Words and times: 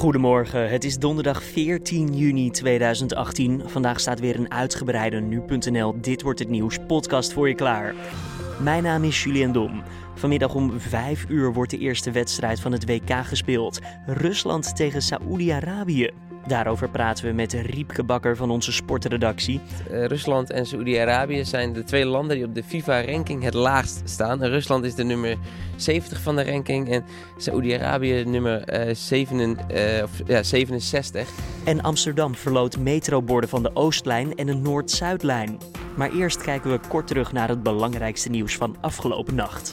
Goedemorgen, 0.00 0.70
het 0.70 0.84
is 0.84 0.98
donderdag 0.98 1.42
14 1.42 2.16
juni 2.16 2.50
2018. 2.50 3.62
Vandaag 3.66 4.00
staat 4.00 4.20
weer 4.20 4.36
een 4.36 4.52
uitgebreide 4.52 5.20
nu.nl 5.20 6.00
Dit 6.00 6.22
wordt 6.22 6.38
het 6.38 6.48
nieuws 6.48 6.78
podcast 6.86 7.32
voor 7.32 7.48
je 7.48 7.54
klaar. 7.54 7.94
Mijn 8.62 8.82
naam 8.82 9.04
is 9.04 9.24
Julian 9.24 9.52
Dom. 9.52 9.82
Vanmiddag 10.14 10.54
om 10.54 10.80
5 10.80 11.24
uur 11.28 11.52
wordt 11.52 11.70
de 11.70 11.78
eerste 11.78 12.10
wedstrijd 12.10 12.60
van 12.60 12.72
het 12.72 12.86
WK 12.86 13.10
gespeeld. 13.10 13.80
Rusland 14.06 14.76
tegen 14.76 15.02
Saoedi-Arabië. 15.02 16.29
Daarover 16.46 16.88
praten 16.88 17.24
we 17.24 17.32
met 17.32 17.52
Riepke 17.52 18.04
Bakker 18.04 18.36
van 18.36 18.50
onze 18.50 18.72
sportredactie. 18.72 19.60
Uh, 19.90 20.04
Rusland 20.04 20.50
en 20.50 20.66
Saoedi-Arabië 20.66 21.44
zijn 21.44 21.72
de 21.72 21.84
twee 21.84 22.06
landen 22.06 22.36
die 22.36 22.46
op 22.46 22.54
de 22.54 22.62
FIFA-ranking 22.62 23.42
het 23.42 23.54
laagst 23.54 24.02
staan. 24.04 24.44
Rusland 24.44 24.84
is 24.84 24.94
de 24.94 25.04
nummer 25.04 25.36
70 25.76 26.20
van 26.20 26.36
de 26.36 26.44
ranking 26.44 26.90
en 26.90 27.04
Saoedi-Arabië 27.36 28.24
nummer 28.24 28.88
uh, 28.88 28.94
7, 28.94 29.38
uh, 29.38 30.02
of, 30.02 30.10
ja, 30.26 30.42
67. 30.42 31.28
En 31.64 31.80
Amsterdam 31.80 32.34
verloot 32.34 32.78
metroborden 32.78 33.50
van 33.50 33.62
de 33.62 33.70
Oostlijn 33.74 34.36
en 34.36 34.46
de 34.46 34.54
Noord-Zuidlijn. 34.54 35.58
Maar 35.96 36.12
eerst 36.12 36.42
kijken 36.42 36.70
we 36.70 36.80
kort 36.88 37.06
terug 37.06 37.32
naar 37.32 37.48
het 37.48 37.62
belangrijkste 37.62 38.30
nieuws 38.30 38.56
van 38.56 38.76
afgelopen 38.80 39.34
nacht. 39.34 39.72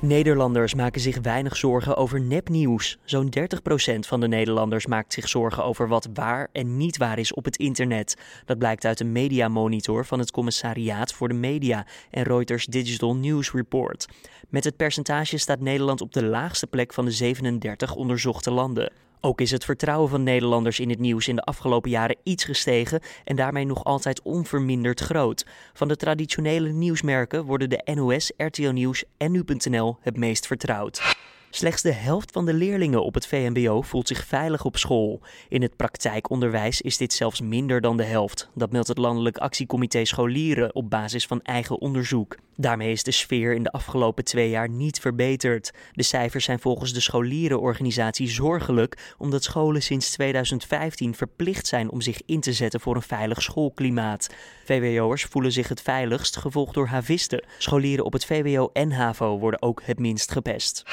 Nederlanders 0.00 0.74
maken 0.74 1.00
zich 1.00 1.18
weinig 1.22 1.56
zorgen 1.56 1.96
over 1.96 2.20
nepnieuws. 2.20 2.98
Zo'n 3.04 3.32
30% 3.38 3.98
van 3.98 4.20
de 4.20 4.28
Nederlanders 4.28 4.86
maakt 4.86 5.12
zich 5.12 5.28
zorgen 5.28 5.64
over 5.64 5.88
wat 5.88 6.08
waar 6.14 6.48
en 6.52 6.76
niet 6.76 6.96
waar 6.96 7.18
is 7.18 7.34
op 7.34 7.44
het 7.44 7.56
internet. 7.56 8.16
Dat 8.44 8.58
blijkt 8.58 8.84
uit 8.84 9.00
een 9.00 9.12
mediamonitor 9.12 10.04
van 10.04 10.18
het 10.18 10.30
Commissariaat 10.30 11.12
voor 11.12 11.28
de 11.28 11.34
Media 11.34 11.86
en 12.10 12.22
Reuters 12.22 12.66
Digital 12.66 13.16
News 13.16 13.52
Report. 13.52 14.08
Met 14.48 14.64
het 14.64 14.76
percentage 14.76 15.38
staat 15.38 15.60
Nederland 15.60 16.00
op 16.00 16.12
de 16.12 16.24
laagste 16.24 16.66
plek 16.66 16.92
van 16.92 17.04
de 17.04 17.10
37 17.10 17.94
onderzochte 17.94 18.50
landen. 18.50 18.92
Ook 19.20 19.40
is 19.40 19.50
het 19.50 19.64
vertrouwen 19.64 20.10
van 20.10 20.22
Nederlanders 20.22 20.80
in 20.80 20.90
het 20.90 20.98
nieuws 20.98 21.28
in 21.28 21.36
de 21.36 21.42
afgelopen 21.42 21.90
jaren 21.90 22.16
iets 22.22 22.44
gestegen 22.44 23.00
en 23.24 23.36
daarmee 23.36 23.64
nog 23.64 23.84
altijd 23.84 24.22
onverminderd 24.22 25.00
groot. 25.00 25.46
Van 25.72 25.88
de 25.88 25.96
traditionele 25.96 26.68
nieuwsmerken 26.68 27.44
worden 27.44 27.70
de 27.70 27.82
NOS, 27.94 28.32
RTL 28.36 28.70
Nieuws 28.70 29.04
en 29.16 29.32
Nu.nl 29.32 29.96
het 30.00 30.16
meest 30.16 30.46
vertrouwd. 30.46 31.16
Slechts 31.50 31.82
de 31.82 31.92
helft 31.92 32.32
van 32.32 32.46
de 32.46 32.54
leerlingen 32.54 33.04
op 33.04 33.14
het 33.14 33.26
VMBO 33.26 33.82
voelt 33.82 34.08
zich 34.08 34.24
veilig 34.26 34.64
op 34.64 34.76
school. 34.76 35.20
In 35.48 35.62
het 35.62 35.76
praktijkonderwijs 35.76 36.80
is 36.80 36.96
dit 36.96 37.12
zelfs 37.12 37.40
minder 37.40 37.80
dan 37.80 37.96
de 37.96 38.04
helft. 38.04 38.48
Dat 38.54 38.72
meldt 38.72 38.88
het 38.88 38.98
Landelijk 38.98 39.38
Actiecomité 39.38 40.04
Scholieren 40.04 40.74
op 40.74 40.90
basis 40.90 41.26
van 41.26 41.42
eigen 41.42 41.80
onderzoek. 41.80 42.36
Daarmee 42.56 42.92
is 42.92 43.02
de 43.02 43.10
sfeer 43.10 43.54
in 43.54 43.62
de 43.62 43.72
afgelopen 43.72 44.24
twee 44.24 44.50
jaar 44.50 44.68
niet 44.68 45.00
verbeterd. 45.00 45.72
De 45.92 46.02
cijfers 46.02 46.44
zijn 46.44 46.58
volgens 46.58 46.92
de 46.92 47.00
scholierenorganisatie 47.00 48.28
zorgelijk, 48.28 49.14
omdat 49.18 49.44
scholen 49.44 49.82
sinds 49.82 50.10
2015 50.10 51.14
verplicht 51.14 51.66
zijn 51.66 51.90
om 51.90 52.00
zich 52.00 52.20
in 52.26 52.40
te 52.40 52.52
zetten 52.52 52.80
voor 52.80 52.94
een 52.94 53.02
veilig 53.02 53.42
schoolklimaat. 53.42 54.34
VWO'ers 54.64 55.24
voelen 55.24 55.52
zich 55.52 55.68
het 55.68 55.82
veiligst, 55.82 56.36
gevolgd 56.36 56.74
door 56.74 56.86
havisten. 56.86 57.44
Scholieren 57.58 58.04
op 58.04 58.12
het 58.12 58.24
VWO 58.24 58.70
en 58.72 58.92
HAVO 58.92 59.38
worden 59.38 59.62
ook 59.62 59.82
het 59.84 59.98
minst 59.98 60.32
gepest. 60.32 60.84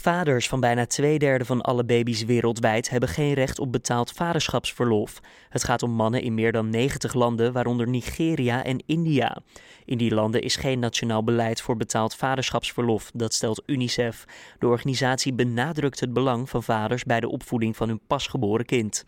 Vaders 0.00 0.48
van 0.48 0.60
bijna 0.60 0.86
twee 0.86 1.18
derde 1.18 1.44
van 1.44 1.60
alle 1.60 1.84
baby's 1.84 2.24
wereldwijd 2.24 2.90
hebben 2.90 3.08
geen 3.08 3.32
recht 3.32 3.58
op 3.58 3.72
betaald 3.72 4.12
vaderschapsverlof. 4.12 5.20
Het 5.48 5.64
gaat 5.64 5.82
om 5.82 5.90
mannen 5.90 6.22
in 6.22 6.34
meer 6.34 6.52
dan 6.52 6.70
90 6.70 7.14
landen, 7.14 7.52
waaronder 7.52 7.88
Nigeria 7.88 8.64
en 8.64 8.82
India. 8.86 9.38
In 9.84 9.98
die 9.98 10.14
landen 10.14 10.42
is 10.42 10.56
geen 10.56 10.78
nationaal 10.78 11.24
beleid 11.24 11.60
voor 11.60 11.76
betaald 11.76 12.14
vaderschapsverlof, 12.14 13.10
dat 13.14 13.34
stelt 13.34 13.62
UNICEF. 13.66 14.24
De 14.58 14.66
organisatie 14.66 15.32
benadrukt 15.32 16.00
het 16.00 16.12
belang 16.12 16.50
van 16.50 16.62
vaders 16.62 17.04
bij 17.04 17.20
de 17.20 17.28
opvoeding 17.28 17.76
van 17.76 17.88
hun 17.88 18.00
pasgeboren 18.06 18.66
kind. 18.66 19.04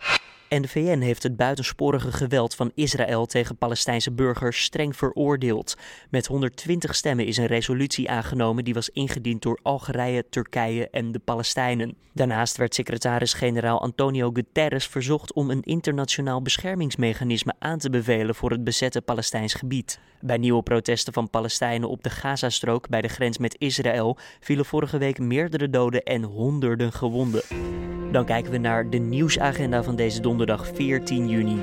En 0.48 0.62
de 0.62 0.68
VN 0.68 0.98
heeft 0.98 1.22
het 1.22 1.36
buitensporige 1.36 2.12
geweld 2.12 2.54
van 2.54 2.72
Israël 2.74 3.26
tegen 3.26 3.56
Palestijnse 3.56 4.12
burgers 4.12 4.62
streng 4.62 4.96
veroordeeld. 4.96 5.76
Met 6.10 6.26
120 6.26 6.94
stemmen 6.94 7.26
is 7.26 7.36
een 7.36 7.46
resolutie 7.46 8.10
aangenomen 8.10 8.64
die 8.64 8.74
was 8.74 8.88
ingediend 8.88 9.42
door 9.42 9.58
Algerije, 9.62 10.24
Turkije 10.30 10.77
en 10.86 11.12
de 11.12 11.18
Palestijnen. 11.18 11.96
Daarnaast 12.12 12.56
werd 12.56 12.74
secretaris-generaal 12.74 13.80
Antonio 13.80 14.30
Guterres 14.32 14.86
verzocht 14.86 15.32
om 15.32 15.50
een 15.50 15.62
internationaal 15.62 16.42
beschermingsmechanisme 16.42 17.54
aan 17.58 17.78
te 17.78 17.90
bevelen 17.90 18.34
voor 18.34 18.50
het 18.50 18.64
bezette 18.64 19.00
Palestijns 19.00 19.54
gebied. 19.54 20.00
Bij 20.20 20.36
nieuwe 20.36 20.62
protesten 20.62 21.12
van 21.12 21.30
Palestijnen 21.30 21.88
op 21.88 22.02
de 22.02 22.10
Gazastrook 22.10 22.88
bij 22.88 23.00
de 23.00 23.08
grens 23.08 23.38
met 23.38 23.56
Israël 23.58 24.16
vielen 24.40 24.64
vorige 24.64 24.98
week 24.98 25.18
meerdere 25.18 25.70
doden 25.70 26.02
en 26.02 26.22
honderden 26.22 26.92
gewonden. 26.92 27.42
Dan 28.12 28.24
kijken 28.24 28.50
we 28.50 28.58
naar 28.58 28.90
de 28.90 28.98
nieuwsagenda 28.98 29.82
van 29.82 29.96
deze 29.96 30.20
donderdag 30.20 30.66
14 30.74 31.28
juni. 31.28 31.60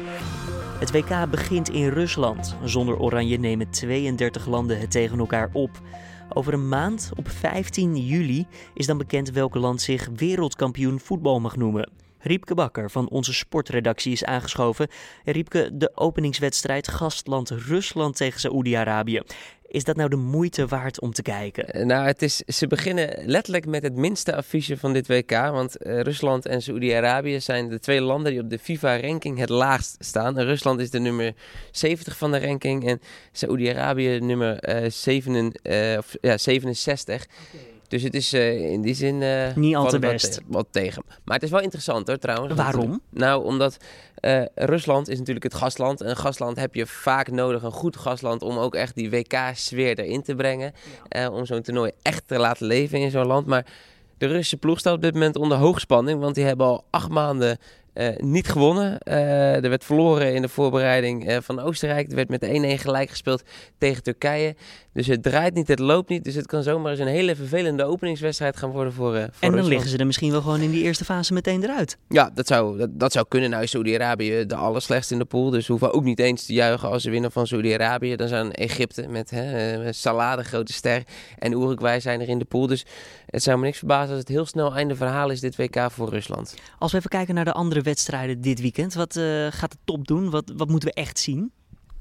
Het 0.79 0.91
WK 0.91 1.29
begint 1.29 1.69
in 1.69 1.87
Rusland. 1.87 2.55
Zonder 2.63 2.99
Oranje 2.99 3.37
nemen 3.37 3.69
32 3.69 4.45
landen 4.45 4.79
het 4.79 4.91
tegen 4.91 5.19
elkaar 5.19 5.49
op. 5.53 5.81
Over 6.33 6.53
een 6.53 6.69
maand, 6.69 7.11
op 7.15 7.29
15 7.29 7.95
juli, 7.95 8.47
is 8.73 8.85
dan 8.85 8.97
bekend 8.97 9.31
welk 9.31 9.55
land 9.55 9.81
zich 9.81 10.09
wereldkampioen 10.15 10.99
voetbal 10.99 11.39
mag 11.39 11.55
noemen. 11.55 11.89
Riepke 12.19 12.55
Bakker 12.55 12.91
van 12.91 13.09
onze 13.09 13.33
sportredactie 13.33 14.11
is 14.11 14.23
aangeschoven. 14.23 14.87
Riepke, 15.25 15.69
de 15.73 15.91
openingswedstrijd 15.95 16.87
gastland 16.87 17.49
Rusland 17.49 18.15
tegen 18.15 18.39
Saoedi-Arabië. 18.39 19.21
Is 19.67 19.83
dat 19.83 19.95
nou 19.95 20.09
de 20.09 20.15
moeite 20.15 20.67
waard 20.67 20.99
om 20.99 21.13
te 21.13 21.21
kijken? 21.21 21.69
Eh, 21.69 21.85
nou, 21.85 22.05
het 22.05 22.21
is, 22.21 22.37
ze 22.37 22.67
beginnen 22.67 23.25
letterlijk 23.25 23.65
met 23.65 23.83
het 23.83 23.95
minste 23.95 24.35
affiche 24.35 24.77
van 24.77 24.93
dit 24.93 25.07
WK. 25.07 25.31
Want 25.31 25.85
uh, 25.85 25.99
Rusland 25.99 26.45
en 26.45 26.61
Saoedi-Arabië 26.61 27.39
zijn 27.39 27.69
de 27.69 27.79
twee 27.79 28.01
landen 28.01 28.31
die 28.31 28.41
op 28.41 28.49
de 28.49 28.59
FIFA-ranking 28.59 29.37
het 29.37 29.49
laagst 29.49 29.95
staan. 29.99 30.37
En 30.37 30.45
Rusland 30.45 30.79
is 30.79 30.89
de 30.89 30.99
nummer 30.99 31.33
70 31.71 32.17
van 32.17 32.31
de 32.31 32.39
ranking 32.39 32.87
en 32.87 33.01
Saoedi-Arabië 33.31 34.19
nummer 34.19 34.83
uh, 34.83 34.89
7, 34.89 35.51
of, 35.97 36.15
ja, 36.21 36.37
67. 36.37 37.25
Okay. 37.53 37.74
Dus 37.87 38.03
het 38.03 38.13
is 38.13 38.33
uh, 38.33 38.71
in 38.71 38.81
die 38.81 38.93
zin... 38.93 39.21
Uh, 39.21 39.55
Niet 39.55 39.75
al 39.75 39.87
te 39.87 39.99
best. 39.99 40.41
Wat, 40.47 40.67
tegen. 40.71 41.03
Maar 41.23 41.35
het 41.35 41.43
is 41.43 41.49
wel 41.49 41.61
interessant 41.61 42.07
hoor 42.07 42.17
trouwens. 42.17 42.53
Waarom? 42.53 43.01
nou, 43.09 43.45
omdat 43.45 43.77
uh, 44.21 44.45
Rusland 44.55 45.09
is 45.09 45.17
natuurlijk 45.17 45.45
het 45.45 45.53
gastland. 45.53 46.01
En 46.01 46.09
een 46.09 46.17
gastland 46.17 46.57
heb 46.57 46.75
je 46.75 46.85
vaak 46.85 47.31
nodig, 47.31 47.63
een 47.63 47.71
goed 47.71 47.97
gastland, 47.97 48.41
om 48.41 48.57
ook 48.57 48.75
echt 48.75 48.95
die 48.95 49.09
WK-sfeer 49.09 49.99
erin 49.99 50.23
te 50.23 50.35
brengen. 50.35 50.73
Ja. 51.09 51.29
om 51.29 51.45
zo'n 51.45 51.61
toernooi 51.61 51.91
echt 52.01 52.27
te 52.27 52.37
laten 52.37 52.67
leven 52.67 52.99
in 52.99 53.11
zo'n 53.11 53.27
land. 53.27 53.45
Maar 53.45 53.65
de 54.17 54.25
Russische 54.25 54.57
ploeg 54.57 54.79
staat 54.79 54.95
op 54.95 55.01
dit 55.01 55.13
moment 55.13 55.35
onder 55.35 55.57
hoogspanning. 55.57 56.19
Want 56.19 56.35
die 56.35 56.45
hebben 56.45 56.65
al 56.65 56.83
acht 56.89 57.09
maanden 57.09 57.57
uh, 57.95 58.07
niet 58.17 58.47
gewonnen. 58.47 58.97
Uh, 59.03 59.63
er 59.63 59.69
werd 59.69 59.85
verloren 59.85 60.33
in 60.33 60.41
de 60.41 60.49
voorbereiding 60.49 61.29
uh, 61.29 61.37
van 61.41 61.59
Oostenrijk. 61.59 62.09
Er 62.09 62.15
werd 62.15 62.29
met 62.29 62.45
1-1 62.45 62.81
gelijk 62.81 63.09
gespeeld 63.09 63.43
tegen 63.77 64.03
Turkije. 64.03 64.55
Dus 64.95 65.07
het 65.07 65.23
draait 65.23 65.53
niet, 65.53 65.67
het 65.67 65.79
loopt 65.79 66.09
niet. 66.09 66.23
Dus 66.23 66.35
het 66.35 66.45
kan 66.45 66.63
zomaar 66.63 66.91
eens 66.91 66.99
een 66.99 67.07
hele 67.07 67.35
vervelende 67.35 67.83
openingswedstrijd 67.83 68.57
gaan 68.57 68.69
worden 68.69 68.93
voor, 68.93 69.11
voor 69.11 69.21
En 69.21 69.29
dan 69.39 69.49
Rusland. 69.49 69.67
liggen 69.67 69.89
ze 69.89 69.97
er 69.97 70.05
misschien 70.05 70.31
wel 70.31 70.41
gewoon 70.41 70.61
in 70.61 70.71
die 70.71 70.83
eerste 70.83 71.05
fase 71.05 71.33
meteen 71.33 71.63
eruit. 71.63 71.97
Ja, 72.09 72.31
dat 72.33 72.47
zou, 72.47 72.77
dat, 72.77 72.99
dat 72.99 73.11
zou 73.11 73.25
kunnen. 73.27 73.49
Nou 73.49 73.67
Saudi-Arabië 73.67 74.45
de 74.45 74.55
allerslechtste 74.55 75.13
in 75.13 75.19
de 75.19 75.25
pool. 75.25 75.49
Dus 75.49 75.65
we 75.67 75.71
hoeven 75.71 75.93
ook 75.93 76.03
niet 76.03 76.19
eens 76.19 76.45
te 76.45 76.53
juichen 76.53 76.89
als 76.89 77.03
ze 77.03 77.09
winnen 77.09 77.31
van 77.31 77.47
Saudi-Arabië. 77.47 78.15
Dan 78.15 78.27
zijn 78.27 78.51
Egypte 78.51 79.07
met 79.07 79.29
hè, 79.29 79.93
Salade, 79.93 80.43
grote 80.43 80.73
ster. 80.73 81.03
En 81.39 81.51
Uruguay 81.51 81.99
zijn 81.99 82.21
er 82.21 82.29
in 82.29 82.39
de 82.39 82.45
pool. 82.45 82.67
Dus 82.67 82.85
het 83.25 83.43
zou 83.43 83.57
me 83.57 83.65
niks 83.65 83.77
verbazen 83.77 84.09
als 84.09 84.19
het 84.19 84.27
heel 84.27 84.45
snel 84.45 84.75
einde 84.75 84.95
verhaal 84.95 85.29
is 85.29 85.39
dit 85.39 85.55
WK 85.55 85.91
voor 85.91 86.09
Rusland. 86.09 86.55
Als 86.79 86.91
we 86.91 86.97
even 86.97 87.09
kijken 87.09 87.35
naar 87.35 87.45
de 87.45 87.53
andere 87.53 87.81
wedstrijden 87.81 88.41
dit 88.41 88.61
weekend. 88.61 88.93
Wat 88.93 89.15
uh, 89.15 89.47
gaat 89.49 89.71
de 89.71 89.77
top 89.83 90.07
doen? 90.07 90.29
Wat, 90.29 90.51
wat 90.55 90.69
moeten 90.69 90.89
we 90.89 90.95
echt 90.95 91.19
zien? 91.19 91.51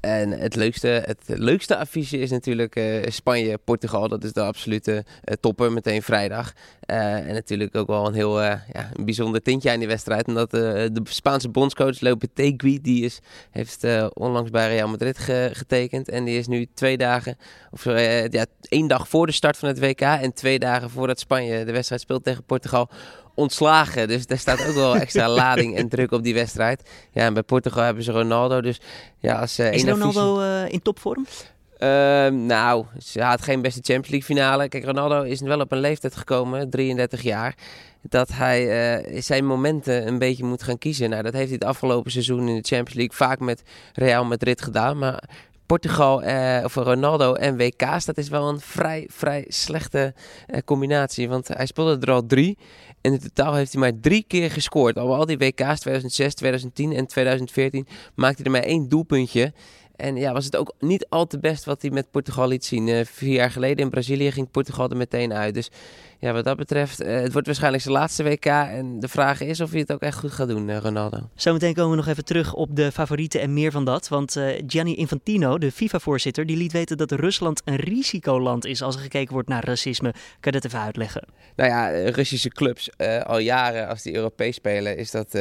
En 0.05 0.31
het 0.31 0.55
leukste, 0.55 0.87
het 0.87 1.23
leukste 1.27 1.77
affiche 1.77 2.17
is 2.17 2.31
natuurlijk 2.31 2.75
uh, 2.75 3.03
Spanje-Portugal. 3.07 4.07
Dat 4.07 4.23
is 4.23 4.33
de 4.33 4.41
absolute 4.41 4.91
uh, 4.91 5.35
topper, 5.39 5.71
meteen 5.71 6.01
vrijdag. 6.01 6.53
Uh, 6.91 7.27
en 7.27 7.33
natuurlijk 7.33 7.75
ook 7.75 7.87
wel 7.87 8.07
een 8.07 8.13
heel 8.13 8.41
ja, 8.41 8.63
een 8.93 9.05
bijzonder 9.05 9.41
tintje 9.41 9.71
aan 9.71 9.79
die 9.79 9.87
wedstrijd. 9.87 10.27
Omdat 10.27 10.51
de 10.51 11.01
Spaanse 11.03 11.49
bondscoach 11.49 12.01
Lopetegui, 12.01 12.81
die 12.81 13.05
is, 13.05 13.19
heeft 13.51 13.85
onlangs 14.13 14.49
bij 14.49 14.67
Real 14.67 14.87
Madrid 14.87 15.17
ge 15.17 15.49
getekend. 15.53 16.09
En 16.09 16.23
die 16.23 16.37
is 16.37 16.47
nu 16.47 16.67
twee 16.73 16.97
dagen, 16.97 17.37
of 17.71 17.83
ja, 18.29 18.45
één 18.61 18.87
dag 18.87 19.07
voor 19.07 19.25
de 19.25 19.31
start 19.31 19.57
van 19.57 19.67
het 19.67 19.79
WK 19.79 20.01
en 20.01 20.33
twee 20.33 20.59
dagen 20.59 20.89
voordat 20.89 21.19
Spanje 21.19 21.65
de 21.65 21.71
wedstrijd 21.71 22.01
speelt 22.01 22.23
tegen 22.23 22.43
Portugal 22.43 22.89
ontslagen. 23.35 24.07
Dus 24.07 24.25
daar 24.25 24.37
staat 24.37 24.67
ook 24.67 24.75
wel 24.75 24.95
extra 25.05 25.29
lading 25.29 25.75
en 25.75 25.89
druk 25.89 26.11
op 26.11 26.23
die 26.23 26.33
wedstrijd. 26.33 26.89
Ja, 27.11 27.21
en 27.21 27.33
bij 27.33 27.43
Portugal 27.43 27.83
hebben 27.83 28.03
ze 28.03 28.11
Ronaldo. 28.11 28.61
Dus 28.61 28.81
ja, 29.19 29.39
als 29.39 29.59
uh, 29.59 29.73
Is 29.73 29.83
Ronaldo 29.83 30.41
uh, 30.41 30.71
in 30.71 30.81
topvorm? 30.81 31.25
Uh, 31.79 32.27
nou, 32.27 32.85
ze 32.99 33.21
had 33.21 33.41
geen 33.41 33.61
beste 33.61 33.79
Champions 33.83 34.09
League 34.09 34.35
finale. 34.35 34.69
Kijk, 34.69 34.85
Ronaldo 34.85 35.21
is 35.21 35.41
wel 35.41 35.59
op 35.59 35.71
een 35.71 35.79
leeftijd 35.79 36.15
gekomen, 36.15 36.69
33 36.69 37.21
jaar, 37.21 37.55
dat 38.01 38.29
hij 38.33 39.03
uh, 39.03 39.21
zijn 39.21 39.45
momenten 39.45 40.07
een 40.07 40.19
beetje 40.19 40.43
moet 40.43 40.63
gaan 40.63 40.77
kiezen. 40.77 41.09
Nou, 41.09 41.23
dat 41.23 41.33
heeft 41.33 41.45
hij 41.45 41.57
het 41.59 41.67
afgelopen 41.67 42.11
seizoen 42.11 42.47
in 42.47 42.55
de 42.55 42.67
Champions 42.67 42.93
League 42.93 43.15
vaak 43.15 43.39
met 43.39 43.63
Real 43.93 44.25
Madrid 44.25 44.61
gedaan. 44.61 44.97
Maar 44.97 45.23
Portugal 45.65 46.23
uh, 46.23 46.61
of 46.63 46.75
Ronaldo 46.75 47.33
en 47.33 47.57
WK's, 47.57 48.05
dat 48.05 48.17
is 48.17 48.29
wel 48.29 48.49
een 48.49 48.59
vrij, 48.59 49.07
vrij 49.11 49.45
slechte 49.47 50.13
combinatie. 50.65 51.29
Want 51.29 51.47
hij 51.47 51.65
speelde 51.65 52.05
er 52.05 52.13
al 52.13 52.25
drie. 52.25 52.57
En 53.05 53.11
in 53.11 53.19
totaal 53.19 53.53
heeft 53.53 53.71
hij 53.71 53.81
maar 53.81 53.99
drie 53.99 54.25
keer 54.27 54.51
gescoord. 54.51 54.97
Al, 54.97 55.15
al 55.15 55.25
die 55.25 55.37
WK's 55.37 55.79
2006, 55.79 56.33
2010 56.33 56.93
en 56.93 57.07
2014 57.07 57.87
maakte 58.15 58.41
hij 58.41 58.45
er 58.45 58.59
maar 58.59 58.69
één 58.69 58.89
doelpuntje. 58.89 59.53
En 59.95 60.15
ja, 60.15 60.33
was 60.33 60.45
het 60.45 60.55
ook 60.55 60.73
niet 60.79 61.05
al 61.09 61.27
te 61.27 61.39
best 61.39 61.65
wat 61.65 61.81
hij 61.81 61.91
met 61.91 62.11
Portugal 62.11 62.47
liet 62.47 62.65
zien. 62.65 62.87
Uh, 62.87 63.05
vier 63.05 63.33
jaar 63.33 63.51
geleden 63.51 63.83
in 63.83 63.89
Brazilië 63.89 64.31
ging 64.31 64.51
Portugal 64.51 64.89
er 64.89 64.97
meteen 64.97 65.33
uit. 65.33 65.53
Dus 65.53 65.69
ja, 66.19 66.33
wat 66.33 66.43
dat 66.43 66.57
betreft, 66.57 67.01
uh, 67.01 67.19
het 67.19 67.31
wordt 67.31 67.47
waarschijnlijk 67.47 67.83
zijn 67.83 67.95
laatste 67.95 68.23
WK. 68.23 68.45
En 68.45 68.99
de 68.99 69.07
vraag 69.07 69.41
is 69.41 69.61
of 69.61 69.71
hij 69.71 69.79
het 69.79 69.91
ook 69.91 70.01
echt 70.01 70.17
goed 70.17 70.31
gaat 70.31 70.47
doen, 70.47 70.67
uh, 70.67 70.77
Ronaldo. 70.77 71.29
Zometeen 71.35 71.73
komen 71.73 71.89
we 71.91 71.95
nog 71.95 72.07
even 72.07 72.25
terug 72.25 72.53
op 72.53 72.75
de 72.75 72.91
favorieten 72.91 73.41
en 73.41 73.53
meer 73.53 73.71
van 73.71 73.85
dat. 73.85 74.07
Want 74.07 74.39
Gianni 74.67 74.95
Infantino, 74.95 75.57
de 75.57 75.71
FIFA-voorzitter, 75.71 76.45
die 76.45 76.57
liet 76.57 76.71
weten 76.71 76.97
dat 76.97 77.11
Rusland 77.11 77.61
een 77.65 77.75
risicoland 77.75 78.65
is 78.65 78.81
als 78.81 78.95
er 78.95 79.01
gekeken 79.01 79.33
wordt 79.33 79.49
naar 79.49 79.65
racisme. 79.65 80.11
Kan 80.11 80.21
je 80.39 80.51
dat 80.51 80.65
even 80.65 80.79
uitleggen? 80.79 81.27
Nou 81.55 81.69
ja, 81.69 82.09
Russische 82.09 82.49
clubs 82.49 82.97
al 83.23 83.39
jaren 83.39 83.87
als 83.87 84.01
die 84.01 84.15
Europees 84.15 84.55
spelen, 84.55 84.97
is 84.97 85.11
dat 85.11 85.37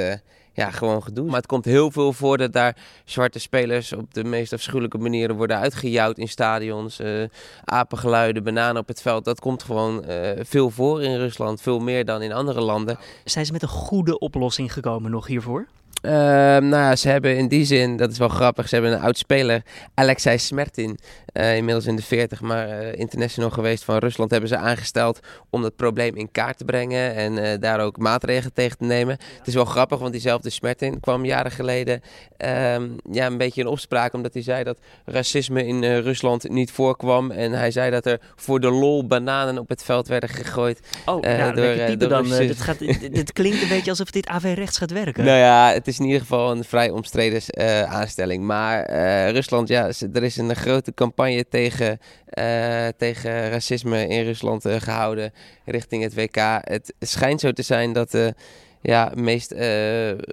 ja, 0.54 0.70
gewoon 0.70 1.02
gedoe. 1.02 1.26
Maar 1.26 1.36
het 1.36 1.46
komt 1.46 1.64
heel 1.64 1.90
veel 1.90 2.12
voor 2.12 2.38
dat 2.38 2.52
daar 2.52 2.76
zwarte 3.04 3.38
spelers 3.38 3.92
op 3.92 4.14
de 4.14 4.24
meest 4.24 4.52
afschuwelijke 4.52 4.98
manieren 4.98 5.36
worden 5.36 5.58
uitgejouwd 5.58 6.18
in 6.18 6.28
stadions. 6.28 7.00
Uh, 7.00 7.24
apengeluiden, 7.64 8.44
bananen 8.44 8.82
op 8.82 8.88
het 8.88 9.02
veld. 9.02 9.24
Dat 9.24 9.40
komt 9.40 9.62
gewoon 9.62 10.04
uh, 10.08 10.30
veel 10.40 10.70
voor 10.70 11.02
in 11.02 11.16
Rusland. 11.16 11.60
Veel 11.60 11.78
meer 11.78 12.04
dan 12.04 12.22
in 12.22 12.32
andere 12.32 12.60
landen. 12.60 12.98
Zijn 13.24 13.46
ze 13.46 13.52
met 13.52 13.62
een 13.62 13.68
goede 13.68 14.18
oplossing 14.18 14.72
gekomen 14.72 15.10
nog 15.10 15.26
hiervoor? 15.26 15.66
Uh, 16.04 16.10
nou 16.10 16.70
ja, 16.70 16.96
ze 16.96 17.08
hebben 17.08 17.36
in 17.36 17.48
die 17.48 17.64
zin, 17.64 17.96
dat 17.96 18.10
is 18.10 18.18
wel 18.18 18.28
grappig, 18.28 18.68
ze 18.68 18.74
hebben 18.74 18.92
een 18.92 19.00
oud 19.00 19.18
speler, 19.18 19.62
Alexei 19.94 20.38
Smertin, 20.38 20.98
uh, 21.32 21.56
inmiddels 21.56 21.86
in 21.86 21.96
de 21.96 22.02
40, 22.02 22.40
maar 22.40 22.68
uh, 22.68 22.92
international 22.94 23.50
geweest 23.50 23.84
van 23.84 23.98
Rusland, 23.98 24.30
hebben 24.30 24.48
ze 24.48 24.56
aangesteld 24.56 25.20
om 25.50 25.62
dat 25.62 25.76
probleem 25.76 26.16
in 26.16 26.30
kaart 26.30 26.58
te 26.58 26.64
brengen 26.64 27.14
en 27.14 27.60
daar 27.60 27.80
ook 27.80 27.98
maatregelen 27.98 28.52
tegen 28.52 28.78
te 28.78 28.84
nemen. 28.84 29.16
Het 29.38 29.46
is 29.46 29.54
wel 29.54 29.64
grappig, 29.64 29.98
want 29.98 30.12
diezelfde 30.12 30.50
Smertin 30.50 31.00
kwam 31.00 31.24
jaren 31.24 31.50
geleden 31.50 32.00
ehm, 32.36 32.88
ja, 33.10 33.26
een 33.26 33.38
beetje 33.38 33.60
in 33.60 33.66
opspraak, 33.66 34.12
omdat 34.12 34.34
hij 34.34 34.42
zei 34.42 34.64
dat 34.64 34.78
racisme 35.04 35.66
in 35.66 35.84
Rusland 35.84 36.48
niet 36.48 36.70
voorkwam. 36.70 37.30
En 37.30 37.52
hij 37.52 37.70
zei 37.70 37.90
dat 37.90 38.06
er 38.06 38.20
voor 38.36 38.60
de 38.60 38.70
lol 38.70 39.06
bananen 39.06 39.58
op 39.58 39.68
het 39.68 39.84
veld 39.84 40.08
werden 40.08 40.28
gegooid. 40.28 40.80
Oh, 41.04 41.20
nou, 41.22 41.54
door, 41.54 41.98
door 41.98 42.08
dan. 42.08 42.28
dit, 42.28 42.60
gaat, 42.60 42.78
dit 43.12 43.32
klinkt 43.32 43.62
een 43.62 43.68
beetje 43.68 43.90
alsof 43.90 44.10
dit 44.10 44.26
AV-rechts 44.26 44.78
gaat 44.78 44.90
werken. 44.90 45.24
Nou 45.24 45.38
ja, 45.38 45.72
het 45.72 45.86
is 45.86 45.93
is 45.94 46.00
in 46.00 46.06
ieder 46.06 46.20
geval 46.20 46.50
een 46.50 46.64
vrij 46.64 46.90
omstreden 46.90 47.42
uh, 47.58 47.82
aanstelling. 47.82 48.44
Maar 48.44 48.90
uh, 48.90 49.30
Rusland, 49.30 49.68
ja, 49.68 49.90
er 50.12 50.22
is 50.22 50.36
een 50.36 50.56
grote 50.56 50.94
campagne 50.94 51.48
tegen, 51.48 51.98
uh, 52.38 52.86
tegen 52.96 53.50
racisme 53.50 54.06
in 54.08 54.24
Rusland 54.24 54.64
gehouden 54.68 55.32
richting 55.64 56.02
het 56.02 56.14
WK. 56.14 56.36
Het 56.60 56.94
schijnt 57.00 57.40
zo 57.40 57.52
te 57.52 57.62
zijn 57.62 57.92
dat 57.92 58.10
de 58.10 58.34
ja, 58.80 59.12
meest 59.14 59.54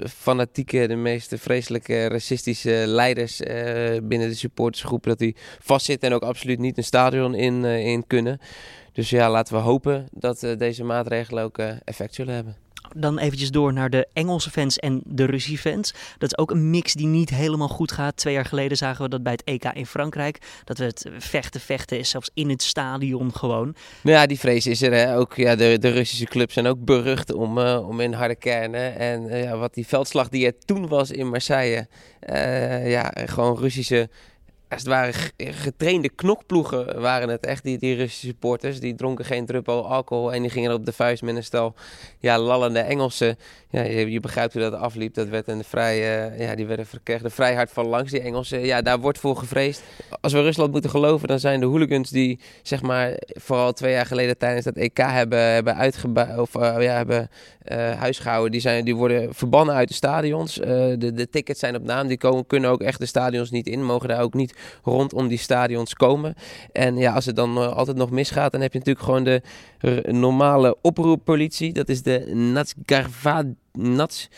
fanatieke, 0.10 0.88
de 0.88 0.96
meest 0.96 1.34
vreselijke 1.38 2.08
racistische 2.08 2.84
leiders 2.88 3.38
binnen 4.04 4.30
de 4.30 4.34
supportersgroep, 4.34 5.04
dat 5.04 5.20
die 5.20 5.36
vastzitten 5.60 6.10
en 6.10 6.16
ook 6.16 6.24
absoluut 6.24 6.60
niet 6.60 6.78
een 6.78 6.84
stadion 6.84 7.36
in, 7.36 7.66
in 7.66 8.08
kunnen. 8.08 8.40
Dus 8.94 9.10
ja, 9.10 9.30
laten 9.30 9.56
we 9.56 9.62
hopen 9.62 10.08
dat 10.12 10.48
deze 10.58 10.84
maatregelen 10.84 11.44
ook 11.44 11.58
effect 11.84 12.16
zullen 12.16 12.36
hebben 12.36 12.56
dan 12.96 13.18
eventjes 13.18 13.52
door 13.52 13.74
naar 13.74 13.90
de 13.90 14.08
Engelse 14.14 14.50
fans 14.50 14.78
en 14.78 15.02
de 15.06 15.26
Russische 15.26 15.70
fans. 15.70 15.94
Dat 16.18 16.32
is 16.32 16.38
ook 16.38 16.52
een 16.52 16.70
mix 16.70 16.94
die 16.94 17.08
niet 17.08 17.30
helemaal 17.30 17.68
goed 17.68 17.92
gaat. 17.92 18.18
Twee 18.18 18.34
jaar 18.34 18.46
geleden 18.46 18.78
zagen 18.78 19.04
we 19.04 19.10
dat 19.10 19.24
bij 19.24 19.32
het 19.32 19.44
EK 19.44 19.64
in 19.74 19.86
Frankrijk. 19.86 20.38
Dat 20.64 20.78
we 20.78 20.84
het 20.84 21.06
vechten, 21.18 21.62
vechten 21.62 22.00
is 22.00 22.10
zelfs 22.10 22.30
in 22.34 22.50
het 22.50 22.62
stadion 22.62 23.36
gewoon. 23.36 23.76
Nou 24.02 24.18
ja, 24.18 24.26
die 24.26 24.40
vrees 24.40 24.68
is 24.68 24.82
er. 24.82 24.94
Hè. 24.94 25.18
Ook 25.18 25.36
ja, 25.36 25.56
de, 25.56 25.78
de 25.80 25.90
Russische 25.90 26.26
clubs 26.26 26.54
zijn 26.54 26.68
ook 26.68 26.86
berucht 26.86 27.34
om, 27.34 27.58
uh, 27.58 27.88
om 27.88 28.00
in 28.00 28.14
harde 28.14 28.36
kernen. 28.36 28.96
En 28.96 29.24
uh, 29.24 29.44
ja, 29.44 29.58
wat 29.58 29.74
die 29.74 29.88
veldslag 29.88 30.30
die 30.30 30.46
er 30.46 30.60
toen 30.66 30.88
was 30.88 31.12
in 31.12 31.30
Marseille. 31.30 31.88
Uh, 32.30 32.92
ja, 32.92 33.12
gewoon 33.16 33.58
Russische 33.58 34.10
als 34.72 34.82
het 34.82 34.90
ware 34.90 35.14
getrainde 35.38 36.10
knokploegen 36.10 37.02
waren 37.02 37.30
het 37.30 37.46
echt, 37.46 37.64
die, 37.64 37.78
die 37.78 37.96
Russische 37.96 38.26
supporters. 38.26 38.80
Die 38.80 38.96
dronken 38.96 39.26
geen 39.26 39.46
druppel 39.46 39.88
alcohol 39.88 40.34
en 40.34 40.42
die 40.42 40.52
gingen 40.52 40.74
op 40.74 40.86
de 40.86 40.92
vuist 40.92 41.22
met 41.22 41.36
een 41.36 41.44
stel 41.44 41.74
ja, 42.20 42.40
lallende 42.40 42.80
Engelsen. 42.80 43.38
Ja, 43.70 43.82
je, 43.82 44.12
je 44.12 44.20
begrijpt 44.20 44.54
hoe 44.54 44.62
dat 44.62 44.74
afliep. 44.74 45.14
Dat 45.14 45.28
werd 45.28 45.48
een 45.48 45.64
vrij, 45.64 45.98
uh, 46.32 46.40
ja, 46.40 46.56
die 46.56 46.66
werden 46.66 46.86
verkregen 46.86 47.32
vrij 47.32 47.56
hard 47.56 47.72
van 47.72 47.88
langs, 47.88 48.12
die 48.12 48.22
Engelsen. 48.22 48.66
Ja, 48.66 48.82
daar 48.82 49.00
wordt 49.00 49.20
voor 49.20 49.38
gevreesd. 49.38 49.84
Als 50.22 50.34
we 50.34 50.42
Rusland 50.42 50.72
moeten 50.72 50.90
geloven, 50.90 51.28
dan 51.28 51.40
zijn 51.40 51.60
de 51.60 51.66
hooligans 51.66 52.10
die, 52.10 52.40
zeg 52.62 52.82
maar, 52.82 53.14
vooral 53.28 53.74
twee 53.74 53.92
jaar 53.92 54.06
geleden 54.06 54.38
tijdens 54.38 54.66
dat 54.66 54.76
EK 54.76 54.98
hebben, 54.98 55.40
hebben 55.40 55.76
uitgebouwd, 55.76 56.40
of 56.40 56.56
uh, 56.56 56.62
ja, 56.62 56.94
hebben 56.94 57.30
uh, 57.72 57.92
huisgehouden. 57.92 58.52
Die, 58.52 58.62
zijn, 58.62 58.86
die 58.86 58.96
worden 58.96 59.34
verbannen 59.34 59.76
uit 59.76 59.88
de 59.88 59.94
stadions. 59.94 60.54
de, 60.54 61.12
de 61.14 61.30
tickets 61.30 61.60
zijn 61.60 61.76
op 61.76 61.84
naam. 61.84 62.08
Die 62.08 62.18
komen, 62.18 62.48
kunnen 62.48 62.70
ook 62.70 62.82
echt 62.82 63.00
de 63.00 63.06
stadions 63.06 63.52
niet 63.52 63.68
in, 63.68 63.84
mogen 63.84 64.08
daar 64.08 64.22
ook 64.22 64.34
niet 64.34 64.60
rondom 64.84 65.28
die 65.28 65.38
stadions 65.38 65.94
komen. 65.94 66.36
En 66.72 66.98
ja, 66.98 67.14
als 67.14 67.26
het 67.26 67.36
dan 67.36 67.58
uh, 67.58 67.76
altijd 67.76 67.98
nog 67.98 68.12
misgaat, 68.12 68.52
dan 68.52 68.62
heb 68.62 68.74
je 68.74 68.78
natuurlijk 68.78 69.06
gewoon 69.06 69.24
de 69.24 69.42
normale 70.12 70.78
oproeppolitie. 70.82 71.74
Dat 71.74 71.90
is 71.90 72.02
de 72.02 72.36
Natsgarvad... 72.36 73.46
Nats... 73.72 74.30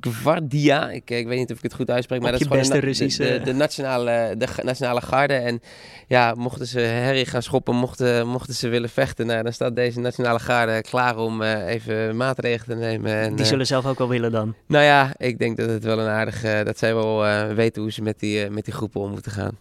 Gvardia, 0.00 0.90
ik, 0.90 1.10
ik, 1.10 1.26
weet 1.26 1.38
niet 1.38 1.50
of 1.50 1.56
ik 1.56 1.62
het 1.62 1.74
goed 1.74 1.90
uitspreek, 1.90 2.20
maar 2.20 2.32
dat 2.32 2.40
is 2.40 2.46
gewoon 2.46 2.62
de, 3.16 3.40
de, 3.44 3.52
nationale, 3.52 4.34
de 4.38 4.46
nationale 4.62 5.00
garde. 5.00 5.34
En 5.34 5.60
ja, 6.06 6.34
mochten 6.36 6.66
ze 6.66 6.78
herrie 6.78 7.26
gaan 7.26 7.42
schoppen, 7.42 7.76
mochten, 7.76 8.26
mochten 8.26 8.54
ze 8.54 8.68
willen 8.68 8.88
vechten, 8.88 9.26
nou, 9.26 9.42
dan 9.42 9.52
staat 9.52 9.76
deze 9.76 10.00
nationale 10.00 10.38
garde 10.38 10.80
klaar 10.80 11.16
om 11.16 11.42
uh, 11.42 11.66
even 11.66 12.16
maatregelen 12.16 12.78
te 12.78 12.84
nemen. 12.84 13.12
En, 13.12 13.36
die 13.36 13.46
zullen 13.46 13.66
zelf 13.66 13.86
ook 13.86 13.98
wel 13.98 14.08
willen 14.08 14.32
dan? 14.32 14.54
Nou 14.66 14.84
ja, 14.84 15.14
ik 15.16 15.38
denk 15.38 15.56
dat 15.56 15.68
het 15.68 15.84
wel 15.84 15.98
een 15.98 16.08
aardige, 16.08 16.62
dat 16.64 16.78
zij 16.78 16.94
wel 16.94 17.24
weten 17.54 17.82
hoe 17.82 17.92
ze 17.92 18.02
met 18.02 18.18
die, 18.20 18.50
met 18.50 18.64
die 18.64 18.74
groepen 18.74 19.00
om 19.00 19.10
moeten 19.10 19.32
gaan. 19.32 19.58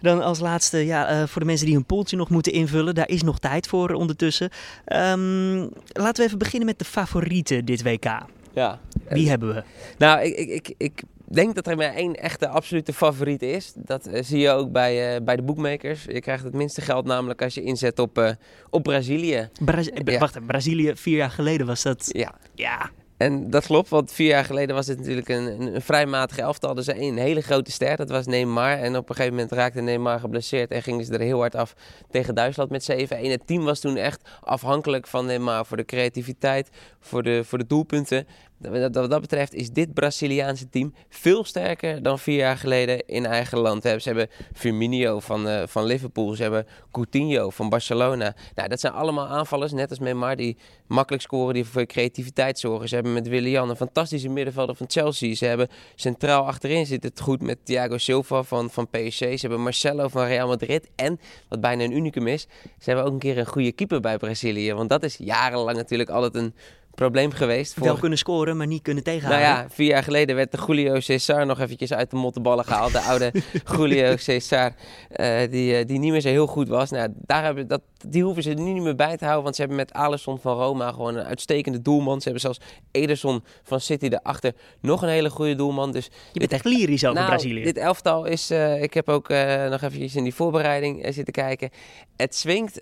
Dan 0.00 0.22
als 0.22 0.40
laatste, 0.40 0.86
ja, 0.86 1.20
uh, 1.20 1.26
voor 1.26 1.40
de 1.40 1.46
mensen 1.46 1.66
die 1.66 1.76
een 1.76 1.86
poeltje 1.86 2.16
nog 2.16 2.30
moeten 2.30 2.52
invullen, 2.52 2.94
daar 2.94 3.08
is 3.08 3.22
nog 3.22 3.38
tijd 3.38 3.66
voor 3.66 3.92
ondertussen. 3.92 4.50
Um, 4.86 5.58
laten 5.92 6.16
we 6.16 6.22
even 6.22 6.38
beginnen 6.38 6.68
met 6.68 6.78
de 6.78 6.84
favorieten 6.84 7.64
dit 7.64 7.82
WK. 7.82 8.04
Ja. 8.52 8.80
Wie 9.08 9.28
hebben 9.28 9.54
we? 9.54 9.62
Nou, 9.98 10.20
ik, 10.22 10.36
ik, 10.36 10.48
ik, 10.48 10.74
ik 10.76 11.02
denk 11.24 11.54
dat 11.54 11.66
er 11.66 11.76
maar 11.76 11.94
één 11.94 12.14
echte 12.14 12.48
absolute 12.48 12.92
favoriet 12.92 13.42
is. 13.42 13.72
Dat 13.76 14.08
uh, 14.08 14.22
zie 14.22 14.38
je 14.38 14.50
ook 14.50 14.72
bij, 14.72 15.14
uh, 15.14 15.24
bij 15.24 15.36
de 15.36 15.42
boekmakers. 15.42 16.04
Je 16.04 16.20
krijgt 16.20 16.44
het 16.44 16.54
minste 16.54 16.80
geld 16.80 17.04
namelijk 17.04 17.42
als 17.42 17.54
je 17.54 17.62
inzet 17.62 17.98
op, 17.98 18.18
uh, 18.18 18.30
op 18.70 18.82
Brazilië. 18.82 19.48
Bra 19.64 19.82
ja. 20.04 20.18
Wacht, 20.18 20.46
Brazilië 20.46 20.92
vier 20.94 21.16
jaar 21.16 21.30
geleden 21.30 21.66
was 21.66 21.82
dat... 21.82 22.08
Ja. 22.12 22.34
Ja. 22.54 22.90
En 23.20 23.50
dat 23.50 23.66
klopt, 23.66 23.88
want 23.88 24.12
vier 24.12 24.28
jaar 24.28 24.44
geleden 24.44 24.74
was 24.74 24.86
het 24.86 24.98
natuurlijk 24.98 25.28
een, 25.28 25.74
een, 25.74 25.82
vrij 25.82 26.06
matige 26.06 26.40
elftal. 26.40 26.76
Er 26.76 27.00
een 27.00 27.18
hele 27.18 27.40
grote 27.40 27.70
ster, 27.70 27.96
dat 27.96 28.10
was 28.10 28.26
Neymar. 28.26 28.78
En 28.78 28.96
op 28.96 29.08
een 29.08 29.14
gegeven 29.14 29.36
moment 29.36 29.52
raakte 29.52 29.80
Neymar 29.80 30.20
geblesseerd 30.20 30.70
en 30.70 30.82
gingen 30.82 31.04
ze 31.04 31.12
er 31.12 31.20
heel 31.20 31.38
hard 31.38 31.54
af 31.54 31.74
tegen 32.10 32.34
Duitsland 32.34 32.70
met 32.70 32.92
7-1. 32.92 32.96
Het 33.08 33.46
team 33.46 33.64
was 33.64 33.80
toen 33.80 33.96
echt 33.96 34.28
afhankelijk 34.40 35.06
van 35.06 35.26
Neymar 35.26 35.66
voor 35.66 35.76
de 35.76 35.84
creativiteit, 35.84 36.70
voor 37.00 37.22
de, 37.22 37.44
voor 37.44 37.58
de 37.58 37.66
doelpunten. 37.66 38.26
Wat 38.68 38.92
dat 38.92 39.20
betreft 39.20 39.54
is 39.54 39.70
dit 39.70 39.94
Braziliaanse 39.94 40.68
team 40.68 40.94
veel 41.08 41.44
sterker 41.44 42.02
dan 42.02 42.18
vier 42.18 42.36
jaar 42.36 42.56
geleden 42.56 43.06
in 43.06 43.26
eigen 43.26 43.58
land. 43.58 43.82
Ze 43.82 44.00
hebben 44.02 44.28
Firmino 44.52 45.20
van, 45.20 45.48
uh, 45.48 45.62
van 45.66 45.84
Liverpool, 45.84 46.34
ze 46.34 46.42
hebben 46.42 46.66
Coutinho 46.90 47.50
van 47.50 47.68
Barcelona. 47.68 48.34
Nou, 48.54 48.68
dat 48.68 48.80
zijn 48.80 48.92
allemaal 48.92 49.26
aanvallers, 49.26 49.72
net 49.72 49.90
als 49.90 49.98
Neymar, 49.98 50.36
die 50.36 50.56
makkelijk 50.86 51.22
scoren, 51.22 51.54
die 51.54 51.64
voor 51.64 51.86
creativiteit 51.86 52.58
zorgen. 52.58 52.88
Ze 52.88 52.94
hebben 52.94 53.12
met 53.12 53.28
Willian 53.28 53.70
een 53.70 53.76
fantastische 53.76 54.28
middenvelder 54.28 54.74
van 54.74 54.86
Chelsea. 54.90 55.34
Ze 55.34 55.44
hebben 55.44 55.68
centraal 55.94 56.46
achterin 56.46 56.86
zit 56.86 57.02
het 57.02 57.20
goed 57.20 57.42
met 57.42 57.58
Thiago 57.64 57.98
Silva 57.98 58.42
van, 58.42 58.70
van 58.70 58.88
PSG. 58.90 59.18
Ze 59.18 59.38
hebben 59.40 59.60
Marcelo 59.60 60.08
van 60.08 60.26
Real 60.26 60.48
Madrid. 60.48 60.90
En, 60.96 61.20
wat 61.48 61.60
bijna 61.60 61.84
een 61.84 61.96
unicum 61.96 62.26
is, 62.26 62.46
ze 62.62 62.90
hebben 62.90 63.04
ook 63.04 63.12
een 63.12 63.18
keer 63.18 63.38
een 63.38 63.46
goede 63.46 63.72
keeper 63.72 64.00
bij 64.00 64.18
Brazilië. 64.18 64.72
Want 64.72 64.88
dat 64.88 65.02
is 65.02 65.16
jarenlang 65.16 65.76
natuurlijk 65.76 66.10
altijd 66.10 66.34
een 66.34 66.54
probleem 66.94 67.30
geweest. 67.30 67.76
Wel 67.76 67.96
kunnen 67.96 68.18
scoren, 68.18 68.56
maar 68.56 68.66
niet 68.66 68.82
kunnen 68.82 69.04
tegenhouden. 69.04 69.48
Nou 69.48 69.62
ja, 69.62 69.70
vier 69.70 69.86
jaar 69.86 70.02
geleden 70.02 70.36
werd 70.36 70.52
de 70.52 70.58
Julio 70.66 71.00
Cesar 71.00 71.46
nog 71.46 71.60
eventjes 71.60 71.92
uit 71.92 72.10
de 72.10 72.16
mottenballen 72.16 72.64
gehaald. 72.64 72.92
De 72.92 73.00
oude 73.00 73.32
Julio 73.76 74.16
Cesar, 74.16 74.72
uh, 75.16 75.38
die, 75.50 75.78
uh, 75.78 75.86
die 75.86 75.98
niet 75.98 76.10
meer 76.10 76.20
zo 76.20 76.28
heel 76.28 76.46
goed 76.46 76.68
was. 76.68 76.90
Nou, 76.90 77.08
daar 77.16 77.44
hebben, 77.44 77.68
dat, 77.68 77.82
die 78.06 78.22
hoeven 78.22 78.42
ze 78.42 78.50
niet 78.50 78.82
meer 78.82 78.94
bij 78.94 79.16
te 79.16 79.24
houden, 79.24 79.42
want 79.42 79.54
ze 79.54 79.60
hebben 79.60 79.78
met 79.78 79.92
Alisson 79.92 80.38
van 80.38 80.56
Roma 80.56 80.92
gewoon 80.92 81.16
een 81.16 81.24
uitstekende 81.24 81.82
doelman. 81.82 82.16
Ze 82.16 82.22
hebben 82.22 82.40
zelfs 82.40 82.60
Ederson 82.90 83.42
van 83.62 83.80
City 83.80 84.06
erachter 84.06 84.52
nog 84.80 85.02
een 85.02 85.08
hele 85.08 85.30
goede 85.30 85.54
doelman. 85.54 85.92
Dus 85.92 86.10
Je 86.32 86.38
bent 86.38 86.52
echt 86.52 86.64
lyrisch 86.64 87.04
over 87.04 87.16
nou, 87.16 87.28
Brazilië. 87.28 87.62
Dit 87.62 87.76
elftal 87.76 88.24
is, 88.24 88.50
uh, 88.50 88.82
ik 88.82 88.94
heb 88.94 89.08
ook 89.08 89.28
nog 89.68 89.82
eventjes 89.82 90.16
in 90.16 90.22
die 90.22 90.34
voorbereiding 90.34 91.06
zitten 91.14 91.32
kijken. 91.32 91.70
Het 92.16 92.34
swingt, 92.34 92.80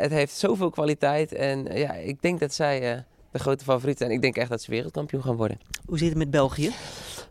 het 0.00 0.10
heeft 0.10 0.34
zoveel 0.34 0.70
kwaliteit 0.70 1.32
en 1.32 1.66
ja, 1.74 1.94
ik 1.94 2.22
denk 2.22 2.40
dat 2.40 2.54
zij 2.54 3.04
de 3.30 3.38
grote 3.38 3.64
favorieten. 3.64 4.06
En 4.06 4.12
ik 4.12 4.20
denk 4.20 4.36
echt 4.36 4.50
dat 4.50 4.62
ze 4.62 4.70
wereldkampioen 4.70 5.22
gaan 5.22 5.36
worden. 5.36 5.60
Hoe 5.86 5.98
zit 5.98 6.08
het 6.08 6.18
met 6.18 6.30
België? 6.30 6.70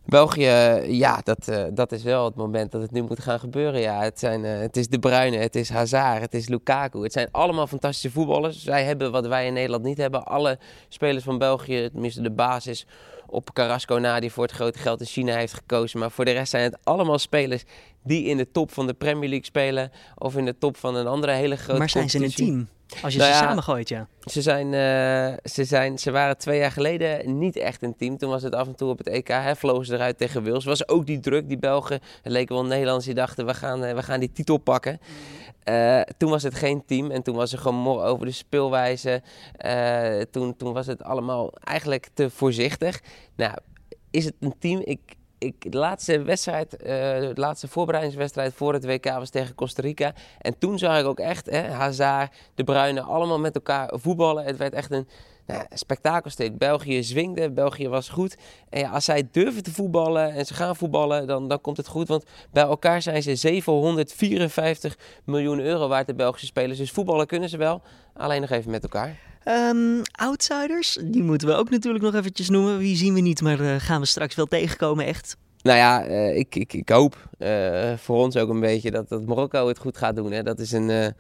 België, 0.07 0.49
ja, 0.87 1.21
dat, 1.23 1.47
uh, 1.49 1.63
dat 1.73 1.91
is 1.91 2.03
wel 2.03 2.25
het 2.25 2.35
moment 2.35 2.71
dat 2.71 2.81
het 2.81 2.91
nu 2.91 3.01
moet 3.01 3.19
gaan 3.19 3.39
gebeuren. 3.39 3.81
Ja, 3.81 4.01
het, 4.01 4.19
zijn, 4.19 4.43
uh, 4.43 4.59
het 4.59 4.77
is 4.77 4.87
De 4.87 4.99
Bruyne, 4.99 5.37
het 5.37 5.55
is 5.55 5.69
Hazard, 5.69 6.21
het 6.21 6.33
is 6.33 6.47
Lukaku. 6.47 7.03
Het 7.03 7.11
zijn 7.13 7.27
allemaal 7.31 7.67
fantastische 7.67 8.11
voetballers. 8.11 8.63
Zij 8.63 8.83
hebben 8.83 9.11
wat 9.11 9.27
wij 9.27 9.45
in 9.45 9.53
Nederland 9.53 9.83
niet 9.83 9.97
hebben. 9.97 10.25
Alle 10.25 10.59
spelers 10.89 11.23
van 11.23 11.37
België, 11.37 11.89
tenminste 11.91 12.21
de 12.21 12.31
basis 12.31 12.85
op 13.25 13.53
Carrasco 13.53 13.95
na, 13.95 14.19
die 14.19 14.31
voor 14.31 14.43
het 14.43 14.51
grote 14.51 14.79
geld 14.79 14.99
in 14.99 15.05
China 15.05 15.35
heeft 15.35 15.53
gekozen. 15.53 15.99
Maar 15.99 16.11
voor 16.11 16.25
de 16.25 16.31
rest 16.31 16.49
zijn 16.49 16.63
het 16.63 16.77
allemaal 16.83 17.19
spelers 17.19 17.63
die 18.03 18.23
in 18.23 18.37
de 18.37 18.51
top 18.51 18.71
van 18.71 18.87
de 18.87 18.93
Premier 18.93 19.29
League 19.29 19.45
spelen. 19.45 19.91
Of 20.15 20.35
in 20.35 20.45
de 20.45 20.57
top 20.57 20.77
van 20.77 20.95
een 20.95 21.07
andere 21.07 21.31
hele 21.31 21.55
grote 21.55 21.79
Maar 21.79 21.89
zijn 21.89 22.09
ze 22.09 22.23
een 22.23 22.31
team? 22.31 22.67
Als 23.01 23.13
je 23.13 23.19
nou 23.19 23.31
ze 23.31 23.37
ja, 23.37 23.47
samengooit, 23.47 23.89
ja. 23.89 24.07
Ze, 24.23 24.41
zijn, 24.41 24.65
uh, 24.65 25.37
ze, 25.51 25.63
zijn, 25.63 25.97
ze 25.97 26.11
waren 26.11 26.37
twee 26.37 26.59
jaar 26.59 26.71
geleden 26.71 27.37
niet 27.37 27.55
echt 27.55 27.83
een 27.83 27.95
team. 27.95 28.17
Toen 28.17 28.29
was 28.29 28.43
het 28.43 28.55
af 28.55 28.67
en 28.67 28.75
toe 28.75 28.89
op 28.89 28.97
het 28.97 29.07
EK. 29.07 29.27
Hè, 29.27 29.55
vlogen 29.55 29.85
ze 29.85 29.93
eruit 29.93 30.17
tegen 30.17 30.43
Wales. 30.43 30.65
was 30.65 30.87
ook 30.87 31.05
die 31.05 31.19
druk, 31.19 31.47
die 31.47 31.57
Belgen. 31.57 31.99
Het 32.21 32.31
leken 32.31 32.55
wel 32.55 32.65
Nederlanders 32.65 33.05
die 33.05 33.13
dachten, 33.13 33.45
we 33.45 33.53
gaan, 33.53 33.83
uh, 33.83 33.93
we 33.93 34.03
gaan 34.03 34.19
die 34.19 34.31
titel 34.31 34.57
pakken. 34.57 34.99
Uh, 35.69 36.01
toen 36.17 36.29
was 36.29 36.43
het 36.43 36.55
geen 36.55 36.85
team 36.85 37.11
en 37.11 37.23
toen 37.23 37.35
was 37.35 37.53
er 37.53 37.59
gewoon 37.59 37.77
mor 37.79 38.03
over 38.03 38.25
de 38.25 38.31
speelwijze. 38.31 39.21
toen, 40.31 40.55
toen 40.55 40.73
was 40.73 40.87
het 40.87 41.03
allemaal 41.03 41.53
eigenlijk 41.63 42.07
te 42.13 42.29
voorzichtig. 42.29 43.01
Nou, 43.35 43.53
is 44.11 44.25
het 44.25 44.33
een 44.39 44.55
team? 44.59 44.81
Ik, 44.83 44.99
ik, 45.37 45.71
de 45.71 45.77
laatste 45.77 46.21
wedstrijd, 46.21 46.83
uh, 46.85 47.29
laatste 47.33 47.67
voorbereidingswedstrijd 47.67 48.53
voor 48.53 48.73
het 48.73 48.85
WK 48.85 49.05
was 49.05 49.29
tegen 49.29 49.55
Costa 49.55 49.81
Rica. 49.81 50.13
En 50.41 50.57
toen 50.57 50.77
zag 50.77 50.99
ik 50.99 51.05
ook 51.05 51.19
echt 51.19 51.45
hè, 51.45 51.71
Hazard, 51.71 52.35
De 52.55 52.63
Bruyne, 52.63 53.01
allemaal 53.01 53.39
met 53.39 53.55
elkaar 53.55 53.93
voetballen. 53.95 54.43
Het 54.43 54.57
werd 54.57 54.73
echt 54.73 54.91
een 54.91 55.07
nou, 55.45 55.65
spektakelsteek. 55.69 56.57
België 56.57 57.03
zwingde, 57.03 57.51
België 57.51 57.87
was 57.87 58.09
goed. 58.09 58.37
En 58.69 58.79
ja, 58.79 58.89
als 58.89 59.05
zij 59.05 59.27
durven 59.31 59.63
te 59.63 59.71
voetballen 59.71 60.33
en 60.33 60.45
ze 60.45 60.53
gaan 60.53 60.75
voetballen, 60.75 61.27
dan, 61.27 61.47
dan 61.47 61.61
komt 61.61 61.77
het 61.77 61.87
goed. 61.87 62.07
Want 62.07 62.25
bij 62.51 62.63
elkaar 62.63 63.01
zijn 63.01 63.23
ze 63.23 63.35
754 63.35 64.97
miljoen 65.23 65.59
euro 65.59 65.87
waard, 65.87 66.07
de 66.07 66.15
Belgische 66.15 66.45
spelers. 66.45 66.77
Dus 66.77 66.91
voetballen 66.91 67.27
kunnen 67.27 67.49
ze 67.49 67.57
wel, 67.57 67.81
alleen 68.13 68.41
nog 68.41 68.49
even 68.49 68.71
met 68.71 68.83
elkaar. 68.83 69.19
Um, 69.47 70.01
outsiders, 70.11 70.97
die 71.03 71.23
moeten 71.23 71.47
we 71.47 71.53
ook 71.53 71.69
natuurlijk 71.69 72.03
nog 72.03 72.15
eventjes 72.15 72.49
noemen. 72.49 72.77
Wie 72.77 72.95
zien 72.95 73.13
we 73.13 73.19
niet, 73.19 73.41
maar 73.41 73.59
uh, 73.59 73.75
gaan 73.77 73.99
we 73.99 74.07
straks 74.07 74.35
wel 74.35 74.45
tegenkomen 74.45 75.05
echt? 75.05 75.37
Nou 75.61 75.77
ja, 75.77 76.07
uh, 76.07 76.37
ik, 76.37 76.55
ik, 76.55 76.73
ik 76.73 76.89
hoop 76.89 77.29
uh, 77.39 77.93
voor 77.97 78.17
ons 78.17 78.37
ook 78.37 78.49
een 78.49 78.59
beetje 78.59 78.91
dat, 78.91 79.09
dat 79.09 79.25
Marokko 79.25 79.67
het 79.67 79.77
goed 79.77 79.97
gaat 79.97 80.15
doen. 80.15 80.31
Hè. 80.31 80.43
Dat 80.43 80.59
is 80.59 80.71
een 80.71 81.13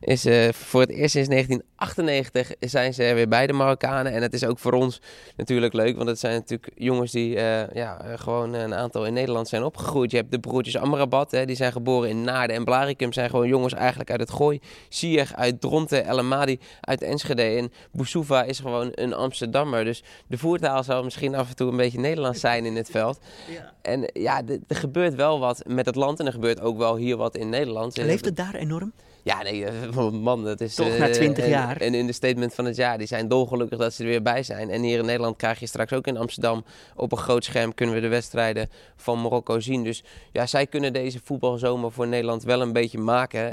is 0.00 0.26
uh, 0.26 0.48
voor 0.52 0.80
het 0.80 0.90
eerst 0.90 1.10
sinds 1.10 1.28
1998 1.28 2.52
zijn 2.60 2.94
ze 2.94 3.04
er 3.04 3.14
weer 3.14 3.28
bij 3.28 3.46
de 3.46 3.52
Marokkanen. 3.52 4.12
En 4.12 4.22
het 4.22 4.32
is 4.32 4.44
ook 4.44 4.58
voor 4.58 4.72
ons 4.72 5.00
natuurlijk 5.36 5.72
leuk, 5.72 5.96
want 5.96 6.08
het 6.08 6.18
zijn 6.18 6.34
natuurlijk 6.34 6.72
jongens 6.74 7.12
die 7.12 7.36
uh, 7.36 7.70
ja, 7.72 8.16
gewoon 8.16 8.52
een 8.52 8.74
aantal 8.74 9.06
in 9.06 9.12
Nederland 9.12 9.48
zijn 9.48 9.62
opgegroeid. 9.62 10.10
Je 10.10 10.16
hebt 10.16 10.30
de 10.30 10.38
broertjes 10.38 10.76
Amrabat, 10.76 11.30
hè, 11.30 11.44
die 11.44 11.56
zijn 11.56 11.72
geboren 11.72 12.08
in 12.08 12.22
Naarden 12.22 12.56
en 12.56 12.64
Blaricum. 12.64 13.12
Zijn 13.12 13.30
gewoon 13.30 13.48
jongens 13.48 13.72
eigenlijk 13.72 14.10
uit 14.10 14.20
het 14.20 14.30
Gooi. 14.30 14.60
Sier 14.88 15.30
uit 15.34 15.60
Dronten, 15.60 16.04
El 16.04 16.18
Amadi 16.18 16.60
uit 16.80 17.02
Enschede. 17.02 17.42
En 17.42 17.72
Boussouva 17.92 18.42
is 18.42 18.58
gewoon 18.58 18.88
een 18.94 19.14
Amsterdammer. 19.14 19.84
Dus 19.84 20.02
de 20.26 20.38
voertaal 20.38 20.84
zal 20.84 21.04
misschien 21.04 21.34
af 21.34 21.48
en 21.48 21.56
toe 21.56 21.70
een 21.70 21.76
beetje 21.76 21.98
Nederlands 21.98 22.40
zijn 22.40 22.64
in 22.64 22.76
het 22.76 22.90
veld. 22.90 23.18
Ja. 23.48 23.72
En 23.82 24.10
ja, 24.12 24.42
er 24.66 24.76
gebeurt 24.76 25.14
wel 25.14 25.40
wat 25.40 25.62
met 25.66 25.86
het 25.86 25.94
land 25.94 26.20
en 26.20 26.26
er 26.26 26.32
gebeurt 26.32 26.60
ook 26.60 26.78
wel 26.78 26.96
hier 26.96 27.16
wat 27.16 27.36
in 27.36 27.48
Nederland. 27.48 27.96
Leeft 27.96 28.24
het 28.24 28.36
daar 28.36 28.54
enorm? 28.54 28.92
Ja, 29.22 29.42
nee, 29.42 29.64
eh, 29.64 30.10
man, 30.10 30.44
dat 30.44 30.60
is... 30.60 30.74
Toch 30.74 30.98
na 30.98 31.10
20 31.10 31.44
uh, 31.44 31.50
jaar. 31.50 31.76
En 31.76 31.94
in 31.94 32.06
de 32.06 32.12
statement 32.12 32.54
van 32.54 32.64
het 32.64 32.76
jaar, 32.76 32.98
die 32.98 33.06
zijn 33.06 33.28
dolgelukkig 33.28 33.78
dat 33.78 33.94
ze 33.94 34.02
er 34.02 34.08
weer 34.08 34.22
bij 34.22 34.42
zijn. 34.42 34.70
En 34.70 34.82
hier 34.82 34.98
in 34.98 35.04
Nederland 35.04 35.36
krijg 35.36 35.60
je 35.60 35.66
straks 35.66 35.92
ook 35.92 36.06
in 36.06 36.16
Amsterdam 36.16 36.64
op 36.96 37.12
een 37.12 37.18
groot 37.18 37.44
scherm 37.44 37.74
kunnen 37.74 37.94
we 37.94 38.00
de 38.00 38.08
wedstrijden 38.08 38.68
van 38.96 39.20
Marokko 39.20 39.60
zien. 39.60 39.84
Dus 39.84 40.04
ja, 40.32 40.46
zij 40.46 40.66
kunnen 40.66 40.92
deze 40.92 41.20
voetbalzomer 41.24 41.92
voor 41.92 42.08
Nederland 42.08 42.42
wel 42.42 42.60
een 42.60 42.72
beetje 42.72 42.98
maken. 42.98 43.40
Um, 43.40 43.50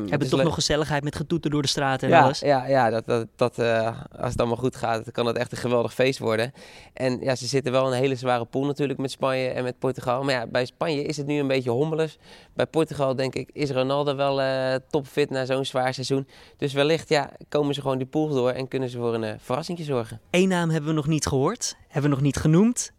Hebben 0.00 0.18
dus 0.18 0.28
toch 0.28 0.42
nog 0.42 0.54
gezelligheid 0.54 1.04
met 1.04 1.16
getoeter 1.16 1.50
door 1.50 1.62
de 1.62 1.68
straten 1.68 2.08
en 2.08 2.14
ja, 2.14 2.22
alles? 2.22 2.38
Ja, 2.38 2.66
ja 2.66 2.90
dat, 2.90 3.06
dat, 3.06 3.26
dat, 3.36 3.58
uh, 3.58 3.86
als 4.18 4.30
het 4.30 4.38
allemaal 4.38 4.56
goed 4.56 4.76
gaat, 4.76 5.10
kan 5.10 5.26
het 5.26 5.36
echt 5.36 5.52
een 5.52 5.58
geweldig 5.58 5.94
feest 5.94 6.18
worden. 6.18 6.52
En 6.92 7.20
ja, 7.20 7.34
ze 7.34 7.46
zitten 7.46 7.72
wel 7.72 7.86
in 7.86 7.92
een 7.92 7.98
hele 7.98 8.16
zware 8.16 8.44
pool 8.44 8.64
natuurlijk 8.64 8.98
met 8.98 9.10
Spanje 9.10 9.48
en 9.48 9.64
met 9.64 9.78
Portugal. 9.78 10.22
Maar 10.22 10.34
ja, 10.34 10.46
bij 10.46 10.64
Spanje 10.64 11.02
is 11.02 11.16
het 11.16 11.26
nu 11.26 11.38
een 11.38 11.46
beetje 11.46 11.70
hommeles. 11.70 12.18
Bij 12.54 12.66
Portugal 12.66 13.16
denk 13.16 13.34
ik, 13.34 13.50
is 13.52 13.70
Ronaldo 13.70 14.16
wel 14.16 14.40
uh, 14.40 14.74
topfit 14.92 15.30
na 15.30 15.44
zo'n 15.44 15.64
zwaar 15.64 15.94
seizoen. 15.94 16.26
Dus 16.56 16.72
wellicht 16.72 17.08
ja, 17.08 17.30
komen 17.48 17.74
ze 17.74 17.80
gewoon 17.80 17.98
die 17.98 18.06
pool 18.06 18.28
door 18.28 18.50
en 18.50 18.68
kunnen 18.68 18.88
ze 18.88 18.98
voor 18.98 19.14
een 19.14 19.22
uh, 19.22 19.32
verrassing 19.38 19.78
zorgen. 19.82 20.20
Eén 20.30 20.48
naam 20.48 20.70
hebben 20.70 20.90
we 20.90 20.96
nog 20.96 21.06
niet 21.06 21.26
gehoord, 21.26 21.76
hebben 21.88 22.10
we 22.10 22.16
nog 22.16 22.24
niet 22.24 22.36
genoemd. 22.36 22.92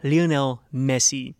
Lionel 0.00 0.60
Messi. 0.68 1.34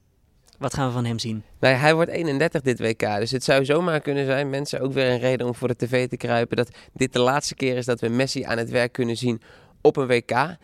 Wat 0.58 0.74
gaan 0.74 0.86
we 0.86 0.92
van 0.92 1.04
hem 1.04 1.18
zien? 1.18 1.42
Nou, 1.60 1.74
hij 1.74 1.94
wordt 1.94 2.10
31 2.10 2.60
dit 2.60 2.80
WK, 2.80 3.18
dus 3.18 3.30
het 3.30 3.44
zou 3.44 3.64
zomaar 3.64 4.00
kunnen 4.00 4.26
zijn, 4.26 4.50
mensen, 4.50 4.80
ook 4.80 4.92
weer 4.92 5.10
een 5.10 5.18
reden 5.18 5.46
om 5.46 5.54
voor 5.54 5.68
de 5.68 5.76
tv 5.76 6.08
te 6.08 6.16
kruipen, 6.16 6.56
dat 6.56 6.70
dit 6.92 7.12
de 7.12 7.20
laatste 7.20 7.54
keer 7.54 7.76
is 7.76 7.84
dat 7.84 8.00
we 8.00 8.08
Messi 8.08 8.42
aan 8.42 8.58
het 8.58 8.70
werk 8.70 8.92
kunnen 8.92 9.16
zien 9.16 9.40
op 9.80 9.96
een 9.96 10.06
WK. 10.06 10.56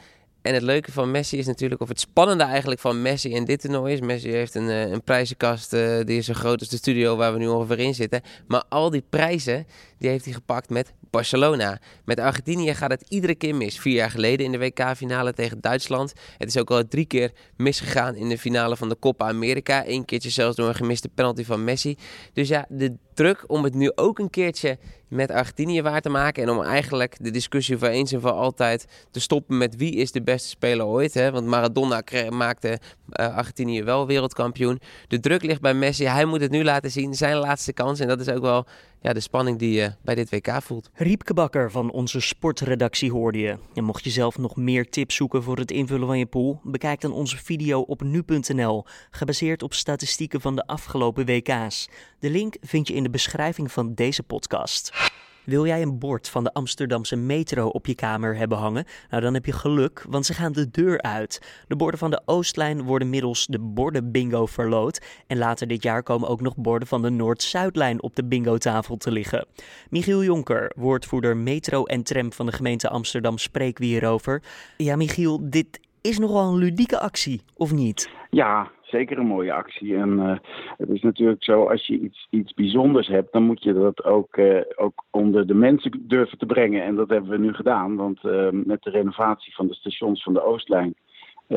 En 0.45 0.55
het 0.55 0.63
leuke 0.63 0.93
van 0.93 1.11
Messi 1.11 1.39
is 1.39 1.47
natuurlijk, 1.47 1.81
of 1.81 1.89
het 1.89 2.01
spannende 2.01 2.45
eigenlijk 2.45 2.81
van 2.81 3.03
Messi 3.03 3.31
in 3.31 3.45
dit 3.45 3.61
toernooi 3.61 3.93
is. 3.93 4.01
Messi 4.01 4.31
heeft 4.31 4.55
een, 4.55 4.69
eh, 4.69 4.91
een 4.91 5.03
prijzenkast, 5.03 5.73
uh, 5.73 6.01
die 6.05 6.19
is 6.19 6.27
zo 6.27 6.33
groot 6.33 6.61
als 6.61 6.69
de 6.69 6.77
studio 6.77 7.17
waar 7.17 7.33
we 7.33 7.39
nu 7.39 7.47
ongeveer 7.47 7.79
in 7.79 7.95
zitten. 7.95 8.21
Maar 8.47 8.65
al 8.69 8.91
die 8.91 9.05
prijzen, 9.11 9.67
die 9.99 10.11
heeft 10.11 10.25
hij 10.25 10.35
gepakt 10.35 10.71
met 10.71 10.93
Barcelona. 11.11 11.81
Met 12.05 12.21
Argentinië 12.21 12.75
gaat 12.75 12.91
het 12.91 13.05
iedere 13.09 13.35
keer 13.35 13.55
mis. 13.55 13.79
Vier 13.79 13.95
jaar 13.95 14.11
geleden 14.11 14.47
in 14.47 14.53
de 14.53 14.59
WK-finale 14.59 15.33
tegen 15.33 15.61
Duitsland. 15.61 16.13
Het 16.39 16.49
is 16.49 16.57
ook 16.57 16.71
al 16.71 16.89
drie 16.89 17.07
keer 17.07 17.33
misgegaan 17.57 18.15
in 18.15 18.29
de 18.29 18.39
finale 18.39 18.77
van 18.77 18.89
de 18.89 18.99
Copa 18.99 19.29
America. 19.29 19.83
Eén 19.87 20.05
keertje 20.05 20.31
zelfs 20.31 20.57
door 20.57 20.69
een 20.69 20.75
gemiste 20.75 21.09
penalty 21.09 21.45
van 21.45 21.65
Messi. 21.65 21.97
Dus 22.33 22.49
ja, 22.49 22.67
de 22.69 22.97
druk 23.15 23.45
om 23.47 23.65
het 23.65 23.75
nu 23.75 23.93
ook 23.95 24.19
een 24.19 24.31
keertje 24.31 24.79
met 25.15 25.31
Argentinië 25.31 25.83
waar 25.83 26.01
te 26.01 26.09
maken. 26.09 26.43
En 26.43 26.51
om 26.51 26.63
eigenlijk 26.63 27.17
de 27.21 27.31
discussie 27.31 27.79
voor 27.79 27.89
eens 27.89 28.13
en 28.13 28.21
voor 28.21 28.31
altijd 28.31 28.87
te 29.11 29.21
stoppen 29.21 29.59
met 29.59 29.77
wie 29.77 29.95
is 29.95 30.13
de 30.13 30.23
beste 30.23 30.49
speler 30.49 30.87
ooit. 30.87 31.15
Hè? 31.15 31.31
Want 31.31 31.47
Maradona 31.47 32.03
maakte 32.31 32.69
uh, 32.69 33.37
Argentinië 33.37 33.83
wel 33.83 34.07
wereldkampioen. 34.07 34.81
De 35.09 35.21
druk 35.21 35.43
ligt 35.43 35.61
bij 35.61 35.75
Messi. 35.75 36.05
Hij 36.05 36.25
moet 36.25 36.41
het 36.41 36.51
nu 36.51 36.65
laten 36.65 36.91
zien. 36.91 37.15
Zijn 37.15 37.37
laatste 37.37 37.73
kans. 37.73 38.01
En 38.01 38.09
dat 38.09 38.21
is 38.21 38.29
ook 38.29 38.43
wel 38.43 38.67
ja, 39.05 39.13
de 39.13 39.21
spanning 39.21 39.59
die 39.59 39.73
je 39.73 39.93
bij 40.03 40.15
dit 40.15 40.31
WK 40.31 40.63
voelt. 40.63 40.91
Riepke 40.95 41.35
Bakker 41.35 41.71
van 41.71 41.91
onze 41.91 42.21
sportredactie 42.21 43.11
hoorde 43.11 43.39
je. 43.39 43.59
En 43.75 43.85
mocht 43.85 44.05
je 44.05 44.11
zelf 44.11 44.39
nog 44.39 44.57
meer 44.57 44.89
tips 44.89 45.15
zoeken 45.15 45.43
voor 45.43 45.59
het 45.59 45.71
invullen 45.71 46.07
van 46.07 46.19
je 46.19 46.27
pool, 46.27 46.61
bekijk 46.63 47.01
dan 47.01 47.13
onze 47.13 47.37
video 47.37 47.81
op 47.81 48.03
nu.nl, 48.03 48.85
gebaseerd 49.11 49.63
op 49.63 49.75
statistieken 49.75 50.41
van 50.41 50.57
de 50.57 50.67
afgelopen 50.67 51.27
WK's. 51.27 51.89
De 52.19 52.31
link 52.31 52.57
vind 52.61 52.89
je 52.89 52.95
in 52.95 53.03
de 53.03 53.11
beschrijving 53.11 53.73
van 53.73 53.95
deze 53.95 54.23
podcast. 54.23 55.13
Wil 55.45 55.67
jij 55.67 55.83
een 55.83 55.99
bord 55.99 56.29
van 56.29 56.45
de 56.45 56.53
Amsterdamse 56.53 57.17
metro 57.17 57.67
op 57.67 57.87
je 57.87 57.95
kamer 57.95 58.37
hebben 58.37 58.59
hangen? 58.59 58.85
Nou, 59.11 59.23
dan 59.23 59.35
heb 59.35 59.47
je 59.47 59.53
geluk, 59.53 60.05
want 60.09 60.27
ze 60.27 60.35
gaan 60.35 60.53
de 60.53 60.71
deur 60.71 61.03
uit. 61.03 61.65
De 61.69 61.77
borden 61.77 61.99
van 61.99 62.11
de 62.11 62.23
Oostlijn 62.25 62.83
worden 62.83 63.11
middels 63.11 63.47
de 63.47 63.59
borden-bingo 63.59 64.47
verloot. 64.47 65.01
En 65.27 65.39
later 65.39 65.67
dit 65.67 65.83
jaar 65.83 66.03
komen 66.03 66.29
ook 66.29 66.41
nog 66.41 66.57
borden 66.57 66.89
van 66.89 67.03
de 67.03 67.11
Noord-Zuidlijn 67.11 68.03
op 68.03 68.17
de 68.17 68.25
bingo-tafel 68.25 68.97
te 68.97 69.11
liggen. 69.11 69.47
Michiel 69.91 70.25
Jonker, 70.25 70.73
woordvoerder 70.77 71.37
metro 71.37 71.85
en 71.85 72.03
tram 72.03 72.33
van 72.33 72.47
de 72.47 72.53
gemeente 72.53 72.89
Amsterdam, 72.89 73.39
spreken 73.39 73.81
we 73.81 73.87
hierover. 73.87 74.43
Ja, 74.77 74.97
Michiel, 74.97 75.51
dit 75.51 75.81
is 76.01 76.19
nogal 76.19 76.53
een 76.53 76.59
ludieke 76.59 77.01
actie, 77.01 77.43
of 77.55 77.73
niet? 77.73 78.11
Ja, 78.31 78.71
zeker 78.95 79.19
een 79.19 79.27
mooie 79.27 79.53
actie. 79.53 79.97
En 79.97 80.11
uh, 80.19 80.37
het 80.77 80.89
is 80.89 81.03
natuurlijk 81.03 81.45
zo, 81.45 81.67
als 81.69 81.87
je 81.87 82.01
iets, 82.01 82.27
iets 82.31 82.55
bijzonders 82.55 83.09
hebt, 83.09 83.33
dan 83.33 83.43
moet 83.43 83.63
je 83.63 83.73
dat 83.73 84.05
ook, 84.05 84.37
uh, 84.37 84.61
ook 84.77 85.05
onder 85.11 85.47
de 85.47 85.55
mensen 85.55 86.05
durven 86.09 86.39
te 86.39 86.47
brengen. 86.47 86.83
En 86.83 86.95
dat 86.95 87.09
hebben 87.09 87.31
we 87.31 87.39
nu 87.39 87.53
gedaan, 87.53 87.97
want 87.97 88.25
uh, 88.25 88.49
met 88.51 88.83
de 88.83 88.91
renovatie 88.91 89.55
van 89.55 89.67
de 89.67 89.75
stations 89.75 90.23
van 90.23 90.33
de 90.33 90.45
Oostlijn 90.45 90.95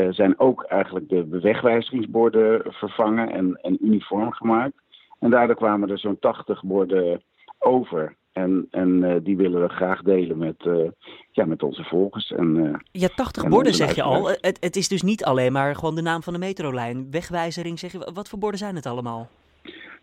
zijn 0.10 0.40
ook 0.40 0.64
eigenlijk 0.64 1.10
de 1.10 1.40
wegwijzigingsborden 1.40 2.74
vervangen 2.74 3.30
en, 3.32 3.60
en 3.62 3.86
uniform 3.86 4.32
gemaakt. 4.32 4.74
En 5.20 5.30
daardoor 5.30 5.56
kwamen 5.56 5.90
er 5.90 6.00
zo'n 6.00 6.20
80 6.20 6.64
borden 6.64 7.22
over. 7.60 8.16
En, 8.38 8.68
en 8.72 9.04
uh, 9.04 9.16
die 9.24 9.38
willen 9.38 9.62
we 9.62 9.70
graag 9.70 10.02
delen 10.02 10.38
met, 10.38 10.66
uh, 10.66 10.90
ja, 11.32 11.46
met 11.46 11.64
onze 11.64 11.84
volgers. 11.84 12.32
En, 12.32 12.56
uh, 12.56 12.74
ja, 12.92 13.08
80 13.16 13.44
en 13.44 13.50
borden 13.50 13.74
zeg 13.74 13.96
je 13.96 14.04
al. 14.04 14.28
Het, 14.28 14.58
het 14.60 14.76
is 14.76 14.88
dus 14.88 15.02
niet 15.02 15.24
alleen 15.24 15.52
maar 15.52 15.76
gewoon 15.76 15.96
de 15.96 16.02
naam 16.02 16.24
van 16.24 16.34
de 16.34 16.40
metrolijn. 16.40 17.08
Wegwijzering 17.12 17.80
zeg 17.80 17.92
je. 17.92 18.12
Wat 18.14 18.30
voor 18.30 18.40
borden 18.40 18.60
zijn 18.60 18.76
het 18.76 18.86
allemaal? 18.86 19.30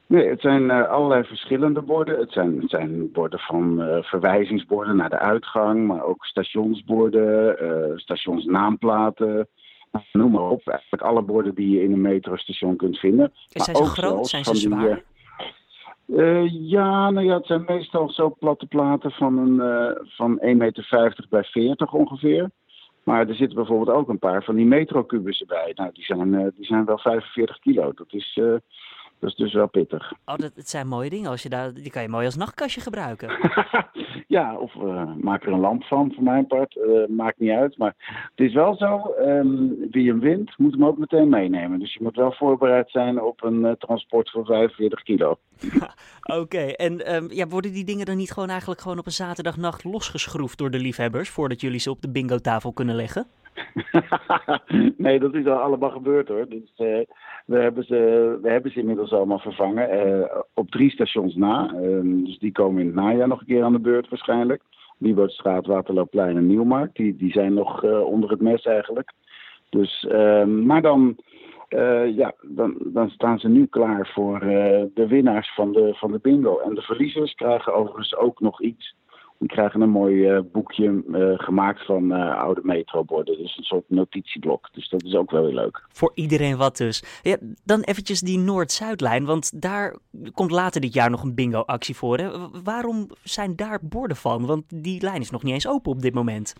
Nee, 0.07 0.29
het 0.29 0.41
zijn 0.41 0.71
allerlei 0.71 1.25
verschillende 1.25 1.83
borden. 1.83 2.19
Het 2.19 2.33
zijn, 2.33 2.61
het 2.61 2.71
zijn 2.71 3.13
borden 3.13 3.39
van 3.39 3.83
verwijzingsborden 4.03 4.97
naar 4.97 5.11
de 5.11 5.19
uitgang, 5.19 5.87
maar 5.87 6.05
ook 6.05 6.25
stationsborden, 6.25 7.57
stationsnaamplaten. 8.01 9.49
Noem 10.13 10.31
maar 10.31 10.51
op. 10.51 10.69
Eigenlijk 10.69 11.03
alle 11.03 11.23
borden 11.23 11.55
die 11.55 11.71
je 11.71 11.83
in 11.83 11.93
een 11.93 12.01
metrostation 12.01 12.77
kunt 12.77 12.99
vinden. 12.99 13.33
Zijn 13.47 13.77
ze 13.77 13.85
groot? 13.85 14.27
Zijn 14.27 14.45
ze 14.45 14.57
zwaar? 14.57 14.95
Die, 14.95 15.03
uh, 16.07 16.71
ja, 16.71 17.11
nou 17.11 17.27
ja, 17.27 17.35
het 17.35 17.47
zijn 17.47 17.65
meestal 17.67 18.11
zo 18.11 18.37
platte 18.39 18.67
platen 18.67 19.11
van, 19.11 19.39
een, 19.39 19.55
uh, 19.55 19.91
van 20.17 20.39
1,50 20.41 20.57
meter 20.57 21.27
bij 21.31 21.45
40 21.45 21.93
ongeveer. 21.93 22.51
Maar 23.03 23.29
er 23.29 23.35
zitten 23.35 23.57
bijvoorbeeld 23.57 23.97
ook 23.97 24.09
een 24.09 24.19
paar 24.19 24.45
van 24.45 24.55
die 24.55 24.67
metrocubussen 24.67 25.47
bij. 25.47 25.73
Nou, 25.75 25.91
die 25.93 26.05
zijn, 26.05 26.53
die 26.57 26.67
zijn 26.67 26.85
wel 26.85 26.99
45 26.99 27.59
kilo. 27.59 27.93
Dat 27.93 28.13
is, 28.13 28.33
dat 29.19 29.31
is 29.31 29.35
dus 29.35 29.53
wel 29.53 29.69
pittig. 29.69 30.13
Oh, 30.25 30.37
dat, 30.37 30.53
het 30.55 30.69
zijn 30.69 30.89
mooie 30.89 31.11
dingen. 31.11 31.31
Als 31.31 31.43
je 31.43 31.49
daar, 31.49 31.75
die 31.75 31.91
kan 31.91 32.03
je 32.03 32.09
mooi 32.09 32.25
als 32.25 32.37
nachtkastje 32.37 32.81
gebruiken. 32.81 33.29
ja, 34.27 34.57
of 34.57 34.75
uh, 34.75 35.15
maak 35.21 35.43
er 35.43 35.53
een 35.53 35.61
lamp 35.61 35.85
van, 35.85 36.13
voor 36.15 36.23
mijn 36.23 36.47
part. 36.47 36.77
Uh, 36.77 37.07
maakt 37.09 37.39
niet 37.39 37.51
uit. 37.51 37.79
Maar 37.79 37.95
het 38.35 38.47
is 38.47 38.53
wel 38.53 38.77
zo, 38.77 39.15
um, 39.19 39.77
wie 39.91 40.09
hem 40.09 40.21
wint, 40.21 40.59
moet 40.59 40.73
hem 40.73 40.85
ook 40.85 40.99
meteen 40.99 41.29
meenemen. 41.29 41.79
Dus 41.79 41.95
je 41.95 42.03
moet 42.03 42.17
wel 42.17 42.33
voorbereid 42.33 42.91
zijn 42.91 43.23
op 43.23 43.43
een 43.43 43.61
uh, 43.61 43.71
transport 43.71 44.31
van 44.31 44.45
45 44.45 45.03
kilo. 45.03 45.39
Oké, 46.41 46.59
en 46.59 47.15
um, 47.15 47.31
ja, 47.31 47.47
worden 47.47 47.73
die 47.73 47.85
dingen 47.85 48.07
dan 48.07 48.17
niet 48.17 48.33
gewoon 48.33 48.49
eigenlijk 48.49 48.81
gewoon 48.81 48.99
op 48.99 49.07
een 49.07 49.13
zaterdagnacht 49.13 49.85
losgeschroefd 49.85 50.59
door 50.59 50.71
de 50.71 50.79
liefhebbers... 50.79 51.31
voordat 51.31 51.61
jullie 51.61 51.81
ze 51.81 51.91
op 51.91 52.03
de 52.03 52.11
bingo-tafel 52.11 52.73
kunnen 52.73 52.95
leggen? 52.95 53.27
nee, 54.97 55.19
dat 55.21 55.35
is 55.35 55.47
al 55.47 55.59
allemaal 55.59 55.91
gebeurd 55.91 56.29
hoor. 56.29 56.49
Dus, 56.49 56.73
uh, 56.77 56.99
we, 57.45 57.59
hebben 57.59 57.85
ze, 57.85 58.39
we 58.43 58.51
hebben 58.51 58.73
ze 58.73 58.79
inmiddels 58.79 59.13
allemaal 59.13 59.39
vervangen. 59.39 60.09
Uh, 60.09 60.41
op 60.55 60.71
drie 60.71 60.91
stations 60.91 61.35
na. 61.35 61.75
Uh, 61.75 62.25
dus 62.25 62.39
die 62.39 62.53
komen 62.53 62.81
in 62.81 62.87
het 62.87 62.95
najaar 62.95 63.29
nog 63.29 63.41
een 63.41 63.47
keer 63.47 63.63
aan 63.63 63.73
de 63.73 63.81
beurt 63.81 64.09
waarschijnlijk. 64.09 64.63
Nieuwbootstraat, 64.99 65.67
Waterloopplein 65.67 66.37
en 66.37 66.47
Nieuwmarkt. 66.47 66.97
Die, 66.97 67.17
die 67.17 67.33
zijn 67.33 67.55
nog 67.55 67.83
onder 67.85 68.31
het 68.31 68.41
mes 68.41 68.65
eigenlijk. 68.65 69.13
Dus, 69.71 70.07
ehm, 70.09 70.67
maar 70.67 70.83
dan, 70.83 71.17
ja, 72.15 72.33
dan, 72.43 72.77
dan 72.85 73.11
staan 73.11 73.39
ze 73.39 73.49
nu 73.49 73.67
klaar 73.67 74.11
voor 74.15 74.39
de 74.95 75.07
winnaars 75.09 75.55
van 75.55 75.73
de, 75.73 75.95
van 75.95 76.13
de 76.13 76.19
bingo. 76.23 76.59
En 76.59 76.75
de 76.75 76.83
verliezers 76.83 77.35
krijgen 77.35 77.75
overigens 77.75 78.17
ook 78.17 78.41
nog 78.41 78.63
iets. 78.63 78.95
Die 79.45 79.53
krijgen 79.53 79.81
een 79.81 79.91
mooi 79.91 80.31
uh, 80.31 80.41
boekje 80.53 81.03
uh, 81.09 81.33
gemaakt 81.39 81.85
van 81.85 82.13
uh, 82.13 82.39
oude 82.39 82.61
metroborden. 82.63 83.39
Dus 83.39 83.57
een 83.57 83.65
soort 83.65 83.85
notitieblok. 83.87 84.69
Dus 84.73 84.89
dat 84.89 85.03
is 85.03 85.15
ook 85.15 85.31
wel 85.31 85.45
heel 85.45 85.55
leuk. 85.55 85.85
Voor 85.89 86.13
iedereen 86.15 86.57
wat 86.57 86.77
dus. 86.77 87.21
Ja, 87.23 87.37
dan 87.65 87.81
eventjes 87.81 88.21
die 88.21 88.39
Noord-Zuidlijn. 88.39 89.25
Want 89.25 89.63
daar 89.63 89.97
komt 90.33 90.51
later 90.51 90.81
dit 90.81 90.95
jaar 90.95 91.11
nog 91.11 91.23
een 91.23 91.35
bingo-actie 91.35 91.97
voor. 91.97 92.19
Hè? 92.19 92.29
Waarom 92.65 93.07
zijn 93.23 93.57
daar 93.57 93.79
borden 93.83 94.17
van? 94.17 94.47
Want 94.47 94.83
die 94.83 95.03
lijn 95.03 95.21
is 95.21 95.31
nog 95.31 95.43
niet 95.43 95.53
eens 95.53 95.69
open 95.69 95.93
op 95.93 96.03
dit 96.03 96.15
moment. 96.15 96.55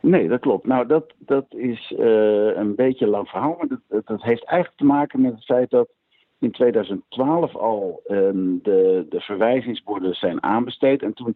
Nee, 0.00 0.28
dat 0.28 0.40
klopt. 0.40 0.66
Nou, 0.66 0.86
dat, 0.86 1.12
dat 1.18 1.46
is 1.48 1.94
een 2.54 2.74
beetje 2.74 3.04
een 3.04 3.10
lang 3.10 3.28
verhaal. 3.28 3.56
Maar 3.58 3.68
dat, 3.68 4.06
dat 4.06 4.22
heeft 4.22 4.44
eigenlijk 4.44 4.78
te 4.78 4.84
maken 4.84 5.20
met 5.20 5.32
het 5.32 5.44
feit 5.44 5.70
dat 5.70 5.88
in 6.38 6.50
2012 6.50 7.56
al 7.56 8.02
de, 8.06 9.06
de 9.08 9.20
verwijzingsborden 9.20 10.14
zijn 10.14 10.42
aanbesteed. 10.42 11.02
En 11.02 11.12
toen 11.12 11.34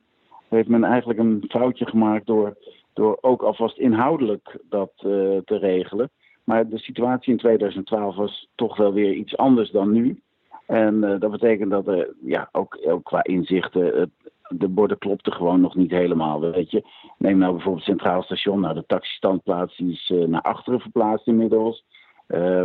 heeft 0.54 0.68
men 0.68 0.84
eigenlijk 0.84 1.18
een 1.18 1.44
foutje 1.48 1.86
gemaakt 1.86 2.26
door, 2.26 2.56
door 2.92 3.18
ook 3.20 3.42
alvast 3.42 3.78
inhoudelijk 3.78 4.58
dat 4.68 4.92
uh, 4.96 5.38
te 5.44 5.56
regelen. 5.58 6.10
Maar 6.44 6.68
de 6.68 6.78
situatie 6.78 7.32
in 7.32 7.38
2012 7.38 8.16
was 8.16 8.48
toch 8.54 8.76
wel 8.76 8.92
weer 8.92 9.12
iets 9.12 9.36
anders 9.36 9.70
dan 9.70 9.92
nu. 9.92 10.20
En 10.66 10.94
uh, 10.94 11.20
dat 11.20 11.30
betekent 11.30 11.70
dat 11.70 11.86
er 11.86 12.14
ja, 12.24 12.48
ook, 12.52 12.78
ook 12.86 13.04
qua 13.04 13.24
inzichten. 13.24 14.12
De 14.48 14.68
borden 14.68 14.98
klopten 14.98 15.32
gewoon 15.32 15.60
nog 15.60 15.74
niet 15.74 15.90
helemaal. 15.90 16.40
Weet 16.40 16.70
je. 16.70 16.84
Neem 17.18 17.38
nou 17.38 17.52
bijvoorbeeld 17.52 17.84
Centraal 17.84 18.22
Station. 18.22 18.60
Nou, 18.60 18.74
de 18.74 18.84
taxistandplaats 18.86 19.78
is 19.78 20.12
naar 20.26 20.42
achteren 20.42 20.80
verplaatst 20.80 21.26
inmiddels. 21.26 21.84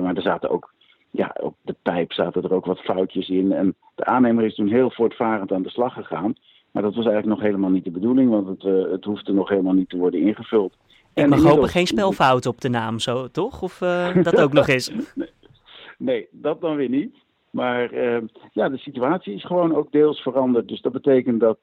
maar 0.01 0.15
er 0.15 0.21
zaten 0.21 0.49
ook 0.49 0.73
ja, 1.11 1.35
op 1.41 1.55
de 1.61 1.75
pijp 1.81 2.13
zaten 2.13 2.43
er 2.43 2.53
ook 2.53 2.65
wat 2.65 2.79
foutjes 2.79 3.29
in. 3.29 3.51
En 3.51 3.75
de 3.95 4.05
aannemer 4.05 4.45
is 4.45 4.55
toen 4.55 4.67
heel 4.67 4.91
voortvarend 4.91 5.51
aan 5.51 5.61
de 5.61 5.69
slag 5.69 5.93
gegaan. 5.93 6.35
Maar 6.71 6.83
dat 6.83 6.95
was 6.95 7.05
eigenlijk 7.05 7.35
nog 7.35 7.47
helemaal 7.47 7.69
niet 7.69 7.83
de 7.83 7.91
bedoeling, 7.91 8.29
want 8.29 8.47
het, 8.47 8.63
uh, 8.63 8.91
het 8.91 9.03
hoefde 9.03 9.33
nog 9.33 9.49
helemaal 9.49 9.73
niet 9.73 9.89
te 9.89 9.97
worden 9.97 10.19
ingevuld. 10.19 10.77
Ik 11.13 11.27
mag 11.27 11.43
hopen 11.43 11.69
geen 11.69 11.87
spelfout 11.87 12.45
op 12.45 12.61
de 12.61 12.69
naam, 12.69 12.99
zo 12.99 13.27
toch? 13.27 13.61
Of 13.61 13.81
uh, 13.81 14.23
dat 14.23 14.41
ook 14.41 14.53
nog 14.53 14.67
eens? 14.67 14.91
Nee, 15.15 15.29
nee, 15.97 16.27
dat 16.31 16.61
dan 16.61 16.75
weer 16.75 16.89
niet. 16.89 17.15
Maar 17.49 17.93
uh, 17.93 18.21
ja, 18.51 18.69
de 18.69 18.77
situatie 18.77 19.33
is 19.33 19.45
gewoon 19.45 19.75
ook 19.75 19.91
deels 19.91 20.21
veranderd. 20.21 20.67
Dus 20.67 20.81
dat 20.81 20.91
betekent 20.91 21.39
dat 21.39 21.57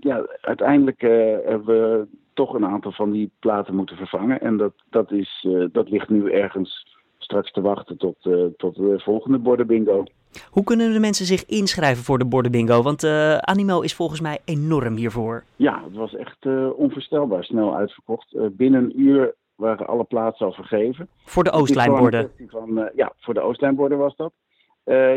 ja, 0.00 0.26
uiteindelijk 0.40 1.00
hebben 1.44 1.64
we 1.66 2.06
toch 2.34 2.54
een 2.54 2.66
aantal 2.66 2.92
van 2.92 3.10
die 3.10 3.30
platen 3.38 3.74
moeten 3.74 3.96
vervangen. 3.96 4.40
En 4.40 4.56
dat, 4.56 4.72
dat, 4.90 5.12
is, 5.12 5.46
dat 5.72 5.90
ligt 5.90 6.08
nu 6.08 6.30
ergens 6.30 6.86
straks 7.18 7.50
te 7.52 7.60
wachten 7.60 7.96
tot, 7.96 8.16
tot 8.56 8.74
de 8.74 9.00
volgende 9.00 9.38
bordenbingo. 9.38 10.04
Hoe 10.50 10.64
kunnen 10.64 10.92
de 10.92 11.00
mensen 11.00 11.26
zich 11.26 11.44
inschrijven 11.46 12.04
voor 12.04 12.18
de 12.18 12.24
bordenbingo? 12.24 12.82
Want 12.82 13.04
uh, 13.04 13.36
Animo 13.36 13.80
is 13.80 13.94
volgens 13.94 14.20
mij 14.20 14.38
enorm 14.44 14.96
hiervoor. 14.96 15.44
Ja, 15.56 15.82
het 15.84 15.94
was 15.94 16.14
echt 16.14 16.44
uh, 16.44 16.78
onvoorstelbaar 16.78 17.44
snel 17.44 17.76
uitverkocht. 17.76 18.32
Uh, 18.32 18.46
binnen 18.52 18.84
een 18.84 19.00
uur 19.00 19.34
waren 19.54 19.86
alle 19.86 20.04
plaatsen 20.04 20.46
al 20.46 20.52
vergeven. 20.52 21.08
Voor 21.24 21.44
de 21.44 21.50
Oostlijnborden? 21.50 22.30
Van, 22.46 22.90
ja, 22.94 23.12
voor 23.16 23.34
de 23.34 23.40
Oostlijnborden 23.40 23.98
was 23.98 24.16
dat. 24.16 24.32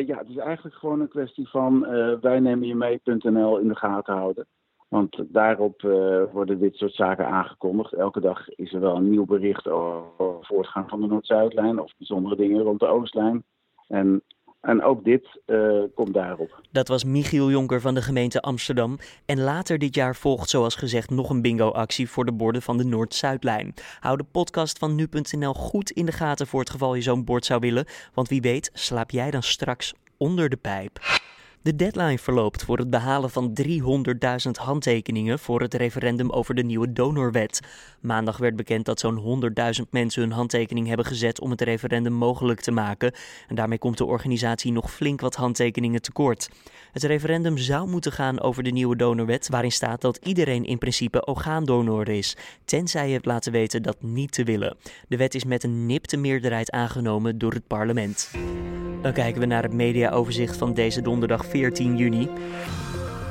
ja, 0.06 0.17
het 0.17 0.30
is 0.30 0.38
eigenlijk 0.38 0.76
gewoon 0.76 0.99
een 0.99 1.08
kwestie 1.08 1.49
van 1.49 1.80
wij 2.21 2.39
nemen 2.39 2.67
je 2.67 2.76
mee.nl 2.76 3.58
in 3.58 3.67
de 3.67 3.76
gaten 3.76 4.13
houden. 4.13 4.47
Want 4.88 5.23
daarop 5.28 5.82
worden 6.32 6.60
dit 6.60 6.76
soort 6.76 6.93
zaken 6.93 7.28
aangekondigd. 7.28 7.93
Elke 7.93 8.19
dag 8.19 8.49
is 8.49 8.73
er 8.73 8.80
wel 8.80 8.95
een 8.95 9.10
nieuw 9.10 9.26
bericht 9.26 9.67
over 9.67 10.38
het 10.38 10.47
voortgaan 10.47 10.89
van 10.89 11.02
de 11.02 11.08
Noord-Zuidlijn 11.08 11.80
of 11.80 11.91
bijzondere 11.97 12.36
dingen 12.36 12.62
rond 12.62 12.80
de 12.80 12.88
Oostlijn. 12.88 13.43
En 13.88 14.23
en 14.63 14.84
ook 14.84 15.04
dit 15.04 15.41
uh, 15.45 15.84
komt 15.95 16.13
daarop. 16.13 16.62
Dat 16.71 16.88
was 16.88 17.04
Michiel 17.04 17.49
Jonker 17.49 17.82
van 17.82 17.93
de 17.93 18.02
gemeente 18.02 18.41
Amsterdam. 18.41 18.97
En 19.26 19.39
later 19.39 19.78
dit 19.78 19.95
jaar 19.95 20.15
volgt, 20.15 20.49
zoals 20.49 20.76
gezegd, 20.76 21.10
nog 21.10 21.30
een 21.30 21.41
bingo-actie 21.41 22.10
voor 22.10 22.26
de 22.26 22.32
borden 22.32 22.62
van 22.62 22.78
de 22.78 22.86
Noord-Zuidlijn. 22.86 23.73
Hou 23.99 24.17
de 24.17 24.23
podcast 24.23 24.78
van 24.78 24.95
nu.nl 24.95 25.54
goed 25.54 25.91
in 25.91 26.06
de 26.06 26.12
gaten 26.12 26.47
voor 26.47 26.60
het 26.60 26.69
geval 26.69 26.95
je 26.95 27.02
zo'n 27.02 27.23
bord 27.23 27.45
zou 27.45 27.60
willen. 27.60 27.86
Want 28.13 28.28
wie 28.30 28.41
weet, 28.41 28.69
slaap 28.73 29.12
jij 29.12 29.32
dan 29.32 29.43
straks 29.43 29.93
onder 30.17 30.49
de 30.49 30.58
pijp. 30.58 30.99
De 31.63 31.76
deadline 31.76 32.17
verloopt 32.17 32.63
voor 32.63 32.78
het 32.78 32.89
behalen 32.89 33.30
van 33.30 33.58
300.000 33.62 34.52
handtekeningen 34.52 35.39
voor 35.39 35.62
het 35.62 35.73
referendum 35.73 36.30
over 36.30 36.56
de 36.56 36.63
nieuwe 36.63 36.93
donorwet. 36.93 37.60
Maandag 37.99 38.38
werd 38.38 38.56
bekend 38.56 38.86
dat 38.86 38.99
zo'n 38.99 39.43
100.000 39.80 39.89
mensen 39.89 40.21
hun 40.21 40.32
handtekening 40.32 40.88
hebben 40.88 41.06
gezet 41.06 41.41
om 41.41 41.52
het 41.52 41.62
referendum 41.62 42.13
mogelijk 42.13 42.62
te 42.62 42.71
maken. 42.71 43.13
En 43.47 43.56
daarmee 43.56 43.78
komt 43.78 43.97
de 43.97 44.06
organisatie 44.06 44.71
nog 44.71 44.91
flink 44.91 45.21
wat 45.21 45.36
handtekeningen 45.36 46.02
tekort. 46.02 46.49
Het 46.91 47.04
referendum 47.04 47.58
zou 47.58 47.88
moeten 47.88 48.12
gaan 48.12 48.41
over 48.41 48.63
de 48.63 48.71
nieuwe 48.71 48.95
donorwet, 48.95 49.49
waarin 49.49 49.71
staat 49.71 50.02
dat 50.02 50.19
iedereen 50.23 50.65
in 50.65 50.78
principe 50.78 51.26
orgaandonor 51.26 52.10
is, 52.10 52.38
tenzij 52.65 53.08
je 53.08 53.13
hebt 53.13 53.26
laten 53.26 53.52
weten 53.52 53.84
dat 53.84 54.02
niet 54.02 54.32
te 54.32 54.43
willen. 54.43 54.78
De 55.08 55.17
wet 55.17 55.36
is 55.36 55.43
met 55.43 55.63
een 55.63 55.86
nipte 55.86 56.17
meerderheid 56.17 56.71
aangenomen 56.71 57.38
door 57.38 57.54
het 57.54 57.67
parlement. 57.67 58.32
Dan 59.04 59.13
kijken 59.13 59.41
we 59.41 59.47
naar 59.47 59.63
het 59.63 59.73
mediaoverzicht 59.73 60.58
van 60.58 60.73
deze 60.73 61.02
donderdag 61.02 61.45
14 61.54 61.98
juni. 61.98 62.30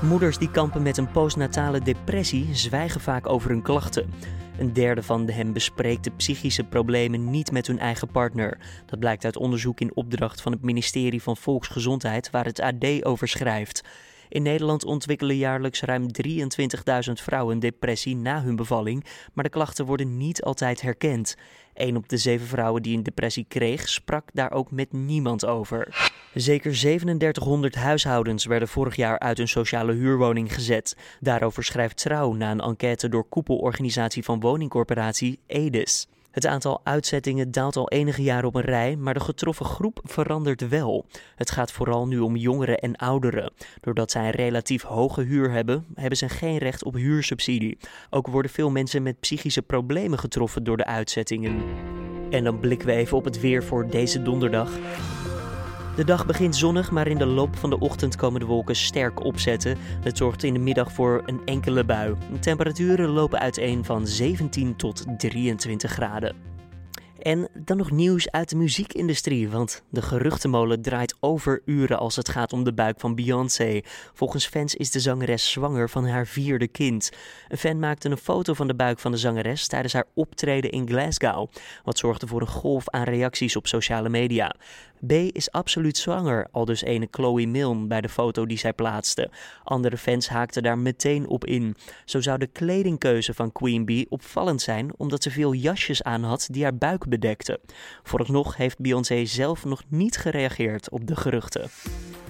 Moeders 0.02 0.38
die 0.38 0.50
kampen 0.50 0.82
met 0.82 0.96
een 0.96 1.10
postnatale 1.10 1.80
depressie 1.80 2.48
zwijgen 2.52 3.00
vaak 3.00 3.28
over 3.28 3.50
hun 3.50 3.62
klachten. 3.62 4.10
Een 4.58 4.72
derde 4.72 5.02
van 5.02 5.30
hen 5.30 5.52
bespreekt 5.52 6.04
de 6.04 6.10
psychische 6.10 6.64
problemen 6.64 7.30
niet 7.30 7.52
met 7.52 7.66
hun 7.66 7.78
eigen 7.78 8.08
partner. 8.08 8.58
Dat 8.86 8.98
blijkt 8.98 9.24
uit 9.24 9.36
onderzoek 9.36 9.80
in 9.80 9.96
opdracht 9.96 10.40
van 10.40 10.52
het 10.52 10.62
ministerie 10.62 11.22
van 11.22 11.36
Volksgezondheid, 11.36 12.30
waar 12.30 12.44
het 12.44 12.60
AD 12.60 13.04
over 13.04 13.28
schrijft. 13.28 13.82
In 14.32 14.42
Nederland 14.42 14.84
ontwikkelen 14.84 15.36
jaarlijks 15.36 15.80
ruim 15.80 16.06
23.000 16.26 17.12
vrouwen 17.12 17.58
depressie 17.58 18.16
na 18.16 18.42
hun 18.42 18.56
bevalling, 18.56 19.04
maar 19.32 19.44
de 19.44 19.50
klachten 19.50 19.86
worden 19.86 20.16
niet 20.16 20.42
altijd 20.42 20.80
herkend. 20.80 21.36
Een 21.74 21.96
op 21.96 22.08
de 22.08 22.16
zeven 22.16 22.46
vrouwen 22.46 22.82
die 22.82 22.96
een 22.96 23.02
depressie 23.02 23.44
kreeg, 23.48 23.88
sprak 23.88 24.28
daar 24.32 24.52
ook 24.52 24.70
met 24.70 24.92
niemand 24.92 25.46
over. 25.46 26.10
Zeker 26.34 26.72
3700 26.72 27.74
huishoudens 27.74 28.44
werden 28.44 28.68
vorig 28.68 28.96
jaar 28.96 29.18
uit 29.18 29.38
hun 29.38 29.48
sociale 29.48 29.92
huurwoning 29.92 30.54
gezet. 30.54 30.96
Daarover 31.20 31.64
schrijft 31.64 31.96
Trouw 31.96 32.32
na 32.32 32.50
een 32.50 32.60
enquête 32.60 33.08
door 33.08 33.24
koepelorganisatie 33.24 34.24
van 34.24 34.40
woningcorporatie 34.40 35.38
Edes. 35.46 36.08
Het 36.32 36.46
aantal 36.46 36.80
uitzettingen 36.84 37.50
daalt 37.50 37.76
al 37.76 37.88
enige 37.88 38.22
jaren 38.22 38.48
op 38.48 38.54
een 38.54 38.62
rij, 38.62 38.96
maar 38.96 39.14
de 39.14 39.20
getroffen 39.20 39.66
groep 39.66 40.00
verandert 40.04 40.68
wel. 40.68 41.06
Het 41.36 41.50
gaat 41.50 41.72
vooral 41.72 42.06
nu 42.06 42.18
om 42.18 42.36
jongeren 42.36 42.78
en 42.78 42.96
ouderen. 42.96 43.52
Doordat 43.80 44.10
zij 44.10 44.24
een 44.24 44.30
relatief 44.30 44.82
hoge 44.82 45.22
huur 45.22 45.50
hebben, 45.50 45.86
hebben 45.94 46.18
ze 46.18 46.28
geen 46.28 46.58
recht 46.58 46.84
op 46.84 46.94
huursubsidie. 46.94 47.78
Ook 48.10 48.26
worden 48.26 48.50
veel 48.50 48.70
mensen 48.70 49.02
met 49.02 49.20
psychische 49.20 49.62
problemen 49.62 50.18
getroffen 50.18 50.64
door 50.64 50.76
de 50.76 50.86
uitzettingen. 50.86 51.62
En 52.30 52.44
dan 52.44 52.60
blikken 52.60 52.86
we 52.86 52.94
even 52.94 53.16
op 53.16 53.24
het 53.24 53.40
weer 53.40 53.64
voor 53.64 53.90
deze 53.90 54.22
donderdag. 54.22 54.70
De 55.96 56.04
dag 56.04 56.26
begint 56.26 56.56
zonnig, 56.56 56.90
maar 56.90 57.06
in 57.06 57.18
de 57.18 57.26
loop 57.26 57.56
van 57.56 57.70
de 57.70 57.78
ochtend 57.78 58.16
komen 58.16 58.40
de 58.40 58.46
wolken 58.46 58.76
sterk 58.76 59.24
opzetten. 59.24 59.78
Het 60.02 60.16
zorgt 60.16 60.42
in 60.42 60.52
de 60.52 60.58
middag 60.58 60.92
voor 60.92 61.22
een 61.26 61.40
enkele 61.44 61.84
bui. 61.84 62.14
De 62.32 62.38
temperaturen 62.38 63.08
lopen 63.08 63.38
uiteen 63.38 63.84
van 63.84 64.06
17 64.06 64.76
tot 64.76 65.04
23 65.18 65.90
graden. 65.90 66.52
En 67.22 67.48
dan 67.54 67.76
nog 67.76 67.90
nieuws 67.90 68.30
uit 68.30 68.48
de 68.48 68.56
muziekindustrie, 68.56 69.48
want 69.48 69.82
de 69.88 70.02
geruchtenmolen 70.02 70.82
draait 70.82 71.16
over 71.20 71.62
uren 71.64 71.98
als 71.98 72.16
het 72.16 72.28
gaat 72.28 72.52
om 72.52 72.64
de 72.64 72.72
buik 72.72 73.00
van 73.00 73.14
Beyoncé. 73.14 73.80
Volgens 74.14 74.46
fans 74.46 74.74
is 74.74 74.90
de 74.90 75.00
zangeres 75.00 75.50
zwanger 75.50 75.90
van 75.90 76.06
haar 76.06 76.26
vierde 76.26 76.68
kind. 76.68 77.10
Een 77.48 77.58
fan 77.58 77.78
maakte 77.78 78.08
een 78.08 78.16
foto 78.16 78.54
van 78.54 78.66
de 78.66 78.74
buik 78.74 78.98
van 78.98 79.10
de 79.10 79.16
zangeres 79.16 79.66
tijdens 79.66 79.92
haar 79.92 80.06
optreden 80.14 80.70
in 80.70 80.88
Glasgow, 80.88 81.48
wat 81.84 81.98
zorgde 81.98 82.26
voor 82.26 82.40
een 82.40 82.46
golf 82.46 82.88
aan 82.88 83.04
reacties 83.04 83.56
op 83.56 83.66
sociale 83.66 84.08
media. 84.08 84.54
B 85.06 85.12
is 85.12 85.50
absoluut 85.50 85.96
zwanger, 85.96 86.46
al 86.50 86.64
dus 86.64 86.82
ene 86.82 87.08
Chloe 87.10 87.46
Milne 87.46 87.86
bij 87.86 88.00
de 88.00 88.08
foto 88.08 88.46
die 88.46 88.58
zij 88.58 88.72
plaatste. 88.72 89.30
Andere 89.64 89.96
fans 89.96 90.28
haakten 90.28 90.62
daar 90.62 90.78
meteen 90.78 91.28
op 91.28 91.44
in. 91.44 91.76
Zo 92.04 92.20
zou 92.20 92.38
de 92.38 92.46
kledingkeuze 92.46 93.34
van 93.34 93.52
Queen 93.52 93.84
Bee 93.84 94.06
opvallend 94.08 94.60
zijn 94.60 94.90
omdat 94.96 95.22
ze 95.22 95.30
veel 95.30 95.52
jasjes 95.52 96.02
aan 96.02 96.22
had 96.22 96.48
die 96.50 96.62
haar 96.62 96.76
buik 96.76 97.08
bedekten. 97.08 97.58
Vooralsnog 98.02 98.56
heeft 98.56 98.78
Beyoncé 98.78 99.24
zelf 99.24 99.64
nog 99.64 99.82
niet 99.88 100.16
gereageerd 100.16 100.90
op 100.90 101.06
de 101.06 101.16
geruchten. 101.16 101.70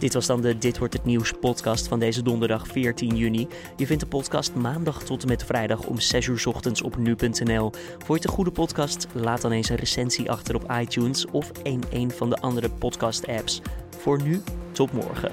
Dit 0.03 0.15
was 0.15 0.27
dan 0.27 0.41
de 0.41 0.59
Dit 0.59 0.79
wordt 0.79 0.93
het 0.93 1.05
nieuws 1.05 1.33
podcast 1.41 1.89
van 1.89 1.99
deze 1.99 2.23
donderdag 2.23 2.67
14 2.67 3.17
juni. 3.17 3.49
Je 3.77 3.87
vindt 3.87 4.03
de 4.03 4.09
podcast 4.09 4.55
maandag 4.55 5.03
tot 5.03 5.23
en 5.23 5.29
met 5.29 5.45
vrijdag 5.45 5.87
om 5.87 6.01
6 6.01 6.27
uur 6.27 6.43
ochtends 6.47 6.83
op 6.83 6.97
nu.nl. 6.97 7.73
Vond 8.05 8.23
je 8.23 8.29
een 8.29 8.35
goede 8.35 8.51
podcast? 8.51 9.07
Laat 9.13 9.41
dan 9.41 9.53
eens 9.53 9.69
een 9.69 9.77
recensie 9.77 10.31
achter 10.31 10.55
op 10.55 10.73
iTunes 10.81 11.27
of 11.27 11.51
in 11.63 11.83
een 11.91 12.11
van 12.11 12.31
de 12.31 12.37
andere 12.37 12.62
podcast 12.71 13.29
apps. 13.29 13.61
Voor 13.99 14.23
nu, 14.23 14.43
tot 14.73 14.93
morgen. 14.93 15.33